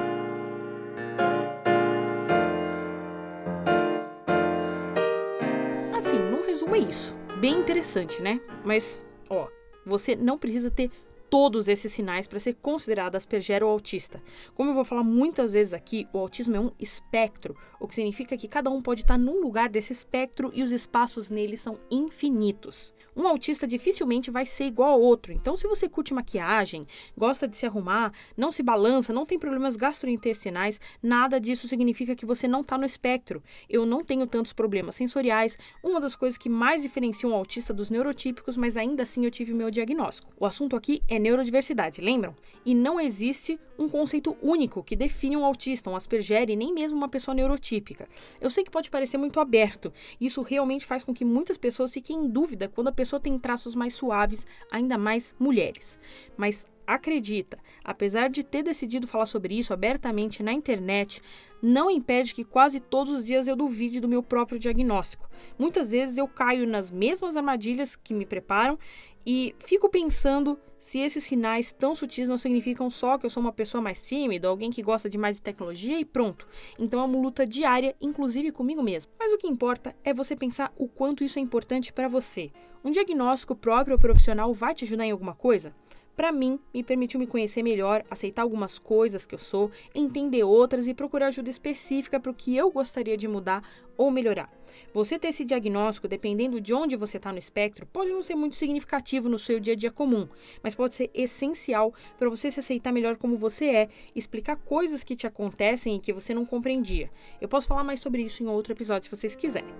Assim, 5.95 6.17
no 6.17 6.45
resumo 6.45 6.75
é 6.75 6.79
isso. 6.79 7.15
Bem 7.39 7.59
interessante, 7.59 8.21
né? 8.21 8.41
Mas, 8.63 9.05
ó, 9.29 9.47
você 9.85 10.15
não 10.15 10.37
precisa 10.37 10.71
ter 10.71 10.91
todos 11.29 11.67
esses 11.67 11.91
sinais 11.93 12.27
para 12.27 12.39
ser 12.39 12.55
considerado 12.55 13.15
Asperger 13.15 13.63
ou 13.63 13.69
autista. 13.69 14.21
Como 14.53 14.71
eu 14.71 14.73
vou 14.73 14.83
falar 14.83 15.03
muitas 15.03 15.53
vezes 15.53 15.73
aqui, 15.73 16.07
o 16.11 16.17
autismo 16.17 16.55
é 16.55 16.59
um 16.59 16.71
espectro, 16.79 17.55
o 17.79 17.87
que 17.87 17.95
significa 17.95 18.35
que 18.35 18.47
cada 18.47 18.69
um 18.69 18.81
pode 18.81 19.01
estar 19.01 19.17
num 19.17 19.41
lugar 19.41 19.69
desse 19.69 19.93
espectro 19.93 20.51
e 20.53 20.63
os 20.63 20.71
espaços 20.71 21.29
nele 21.29 21.55
são 21.55 21.79
infinitos. 21.91 22.93
Um 23.15 23.27
autista 23.27 23.67
dificilmente 23.67 24.31
vai 24.31 24.45
ser 24.45 24.65
igual 24.65 24.91
ao 24.91 25.01
outro, 25.01 25.33
então 25.33 25.57
se 25.57 25.67
você 25.67 25.89
curte 25.89 26.13
maquiagem, 26.13 26.87
gosta 27.17 27.47
de 27.47 27.57
se 27.57 27.65
arrumar, 27.65 28.13
não 28.37 28.51
se 28.51 28.63
balança, 28.63 29.11
não 29.11 29.25
tem 29.25 29.37
problemas 29.37 29.75
gastrointestinais, 29.75 30.79
nada 31.03 31.39
disso 31.39 31.67
significa 31.67 32.15
que 32.15 32.25
você 32.25 32.47
não 32.47 32.61
está 32.61 32.77
no 32.77 32.85
espectro. 32.85 33.43
Eu 33.69 33.85
não 33.85 34.03
tenho 34.03 34.25
tantos 34.25 34.53
problemas 34.53 34.95
sensoriais, 34.95 35.57
uma 35.83 35.99
das 35.99 36.15
coisas 36.15 36.37
que 36.37 36.47
mais 36.47 36.81
diferencia 36.81 37.27
um 37.27 37.33
autista 37.33 37.73
dos 37.73 37.89
neurotípicos, 37.89 38.55
mas 38.55 38.77
ainda 38.77 39.03
assim 39.03 39.25
eu 39.25 39.31
tive 39.31 39.53
meu 39.53 39.69
diagnóstico. 39.69 40.31
O 40.39 40.45
assunto 40.45 40.75
aqui 40.75 41.01
neurodiversidade, 41.19 42.01
lembram? 42.01 42.35
E 42.65 42.73
não 42.73 42.99
existe 42.99 43.59
um 43.77 43.87
conceito 43.87 44.37
único 44.41 44.83
que 44.83 44.95
define 44.95 45.37
um 45.37 45.45
autista, 45.45 45.89
um 45.89 45.95
Asperger 45.95 46.49
e 46.49 46.55
nem 46.55 46.73
mesmo 46.73 46.97
uma 46.97 47.09
pessoa 47.09 47.35
neurotípica. 47.35 48.07
Eu 48.41 48.49
sei 48.49 48.63
que 48.63 48.71
pode 48.71 48.89
parecer 48.89 49.17
muito 49.17 49.39
aberto, 49.39 49.93
isso 50.19 50.41
realmente 50.41 50.85
faz 50.85 51.03
com 51.03 51.13
que 51.13 51.25
muitas 51.25 51.57
pessoas 51.57 51.93
fiquem 51.93 52.25
em 52.25 52.29
dúvida 52.29 52.67
quando 52.67 52.87
a 52.87 52.93
pessoa 52.93 53.19
tem 53.19 53.37
traços 53.37 53.75
mais 53.75 53.93
suaves, 53.93 54.45
ainda 54.71 54.97
mais 54.97 55.35
mulheres. 55.39 55.99
Mas 56.35 56.65
acredita, 56.89 57.59
apesar 57.83 58.29
de 58.29 58.43
ter 58.43 58.63
decidido 58.63 59.05
falar 59.05 59.27
sobre 59.27 59.55
isso 59.55 59.71
abertamente 59.71 60.41
na 60.41 60.51
internet, 60.51 61.21
não 61.61 61.91
impede 61.91 62.33
que 62.33 62.43
quase 62.43 62.79
todos 62.79 63.13
os 63.13 63.25
dias 63.27 63.47
eu 63.47 63.55
duvide 63.55 63.99
do 63.99 64.07
meu 64.07 64.23
próprio 64.23 64.57
diagnóstico. 64.57 65.29
Muitas 65.57 65.91
vezes 65.91 66.17
eu 66.17 66.27
caio 66.27 66.65
nas 66.67 66.89
mesmas 66.89 67.37
armadilhas 67.37 67.95
que 67.95 68.13
me 68.13 68.25
preparam 68.25 68.79
e 69.23 69.53
fico 69.59 69.87
pensando 69.87 70.59
se 70.79 70.99
esses 70.99 71.25
sinais 71.25 71.71
tão 71.73 71.93
sutis 71.93 72.29
não 72.29 72.37
significam 72.37 72.89
só 72.89 73.17
que 73.17 73.25
eu 73.25 73.29
sou 73.29 73.41
uma 73.41 73.51
pessoa 73.51 73.81
mais 73.81 74.01
tímida, 74.01 74.47
alguém 74.47 74.71
que 74.71 74.81
gosta 74.81 75.09
de 75.09 75.17
mais 75.17 75.35
de 75.35 75.41
tecnologia 75.41 75.99
e 75.99 76.05
pronto. 76.05 76.47
Então 76.79 77.01
é 77.01 77.03
uma 77.03 77.19
luta 77.19 77.45
diária, 77.45 77.95
inclusive 77.99 78.51
comigo 78.51 78.81
mesmo. 78.81 79.11
Mas 79.19 79.33
o 79.33 79.37
que 79.37 79.47
importa 79.47 79.93
é 80.03 80.13
você 80.13 80.35
pensar 80.35 80.71
o 80.77 80.87
quanto 80.87 81.23
isso 81.23 81.37
é 81.37 81.41
importante 81.41 81.91
para 81.91 82.07
você. 82.07 82.51
Um 82.83 82.91
diagnóstico 82.91 83.55
próprio 83.55 83.95
ou 83.95 83.99
profissional 83.99 84.53
vai 84.53 84.73
te 84.73 84.85
ajudar 84.85 85.05
em 85.05 85.11
alguma 85.11 85.35
coisa? 85.35 85.75
Para 86.19 86.33
mim, 86.33 86.59
me 86.73 86.83
permitiu 86.83 87.17
me 87.17 87.25
conhecer 87.25 87.63
melhor, 87.63 88.03
aceitar 88.11 88.41
algumas 88.41 88.77
coisas 88.77 89.25
que 89.25 89.33
eu 89.33 89.39
sou, 89.39 89.71
entender 89.95 90.43
outras 90.43 90.85
e 90.85 90.93
procurar 90.93 91.27
ajuda 91.27 91.49
específica 91.49 92.19
para 92.19 92.29
o 92.29 92.35
que 92.35 92.57
eu 92.57 92.69
gostaria 92.69 93.15
de 93.15 93.25
mudar 93.25 93.63
ou 93.95 94.11
melhorar. 94.11 94.51
Você 94.93 95.17
ter 95.17 95.29
esse 95.29 95.45
diagnóstico, 95.45 96.09
dependendo 96.09 96.59
de 96.59 96.73
onde 96.73 96.97
você 96.97 97.15
está 97.15 97.31
no 97.31 97.39
espectro, 97.39 97.85
pode 97.85 98.11
não 98.11 98.21
ser 98.21 98.35
muito 98.35 98.57
significativo 98.57 99.29
no 99.29 99.39
seu 99.39 99.61
dia 99.61 99.71
a 99.71 99.77
dia 99.77 99.91
comum, 99.91 100.27
mas 100.61 100.75
pode 100.75 100.93
ser 100.93 101.09
essencial 101.13 101.93
para 102.17 102.29
você 102.29 102.51
se 102.51 102.59
aceitar 102.59 102.91
melhor 102.91 103.15
como 103.15 103.37
você 103.37 103.67
é, 103.67 103.89
explicar 104.13 104.57
coisas 104.57 105.05
que 105.05 105.15
te 105.15 105.25
acontecem 105.25 105.95
e 105.95 105.99
que 106.01 106.11
você 106.11 106.33
não 106.33 106.45
compreendia. 106.45 107.09
Eu 107.39 107.47
posso 107.47 107.65
falar 107.65 107.85
mais 107.85 108.01
sobre 108.01 108.21
isso 108.23 108.43
em 108.43 108.47
outro 108.47 108.73
episódio 108.73 109.05
se 109.05 109.15
vocês 109.15 109.37
quiserem. 109.37 109.73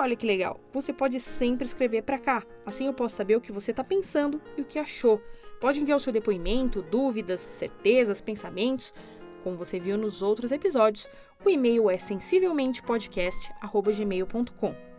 Olha 0.00 0.16
que 0.16 0.26
legal, 0.26 0.58
você 0.72 0.92
pode 0.92 1.20
sempre 1.20 1.64
escrever 1.64 2.02
para 2.02 2.18
cá. 2.18 2.42
Assim 2.66 2.86
eu 2.86 2.92
posso 2.92 3.14
saber 3.16 3.36
o 3.36 3.40
que 3.40 3.52
você 3.52 3.70
está 3.70 3.84
pensando 3.84 4.42
e 4.56 4.62
o 4.62 4.64
que 4.64 4.78
achou. 4.78 5.22
Pode 5.60 5.80
enviar 5.80 5.96
o 5.96 6.00
seu 6.00 6.12
depoimento, 6.12 6.82
dúvidas, 6.82 7.40
certezas, 7.40 8.20
pensamentos. 8.20 8.92
Como 9.42 9.56
você 9.56 9.78
viu 9.78 9.96
nos 9.96 10.20
outros 10.22 10.50
episódios, 10.52 11.08
o 11.44 11.50
e-mail 11.50 11.90
é 11.90 11.98
sensivelmentepodcast.gmail.com. 11.98 14.90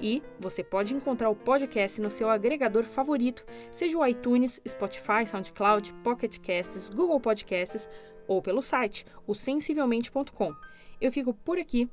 E 0.00 0.22
você 0.38 0.64
pode 0.64 0.94
encontrar 0.94 1.28
o 1.28 1.36
podcast 1.36 2.00
no 2.00 2.08
seu 2.08 2.30
agregador 2.30 2.84
favorito, 2.84 3.44
seja 3.70 3.98
o 3.98 4.06
iTunes, 4.06 4.58
Spotify, 4.66 5.26
SoundCloud, 5.26 5.92
Pocket 6.02 6.38
Casts, 6.38 6.88
Google 6.88 7.20
Podcasts 7.20 7.86
ou 8.26 8.40
pelo 8.40 8.62
site, 8.62 9.04
o 9.26 9.34
sensivelmente.com. 9.34 10.54
Eu 11.00 11.12
fico 11.12 11.34
por 11.34 11.58
aqui 11.58 11.88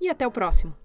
e 0.00 0.08
até 0.08 0.26
o 0.26 0.30
próximo. 0.30 0.79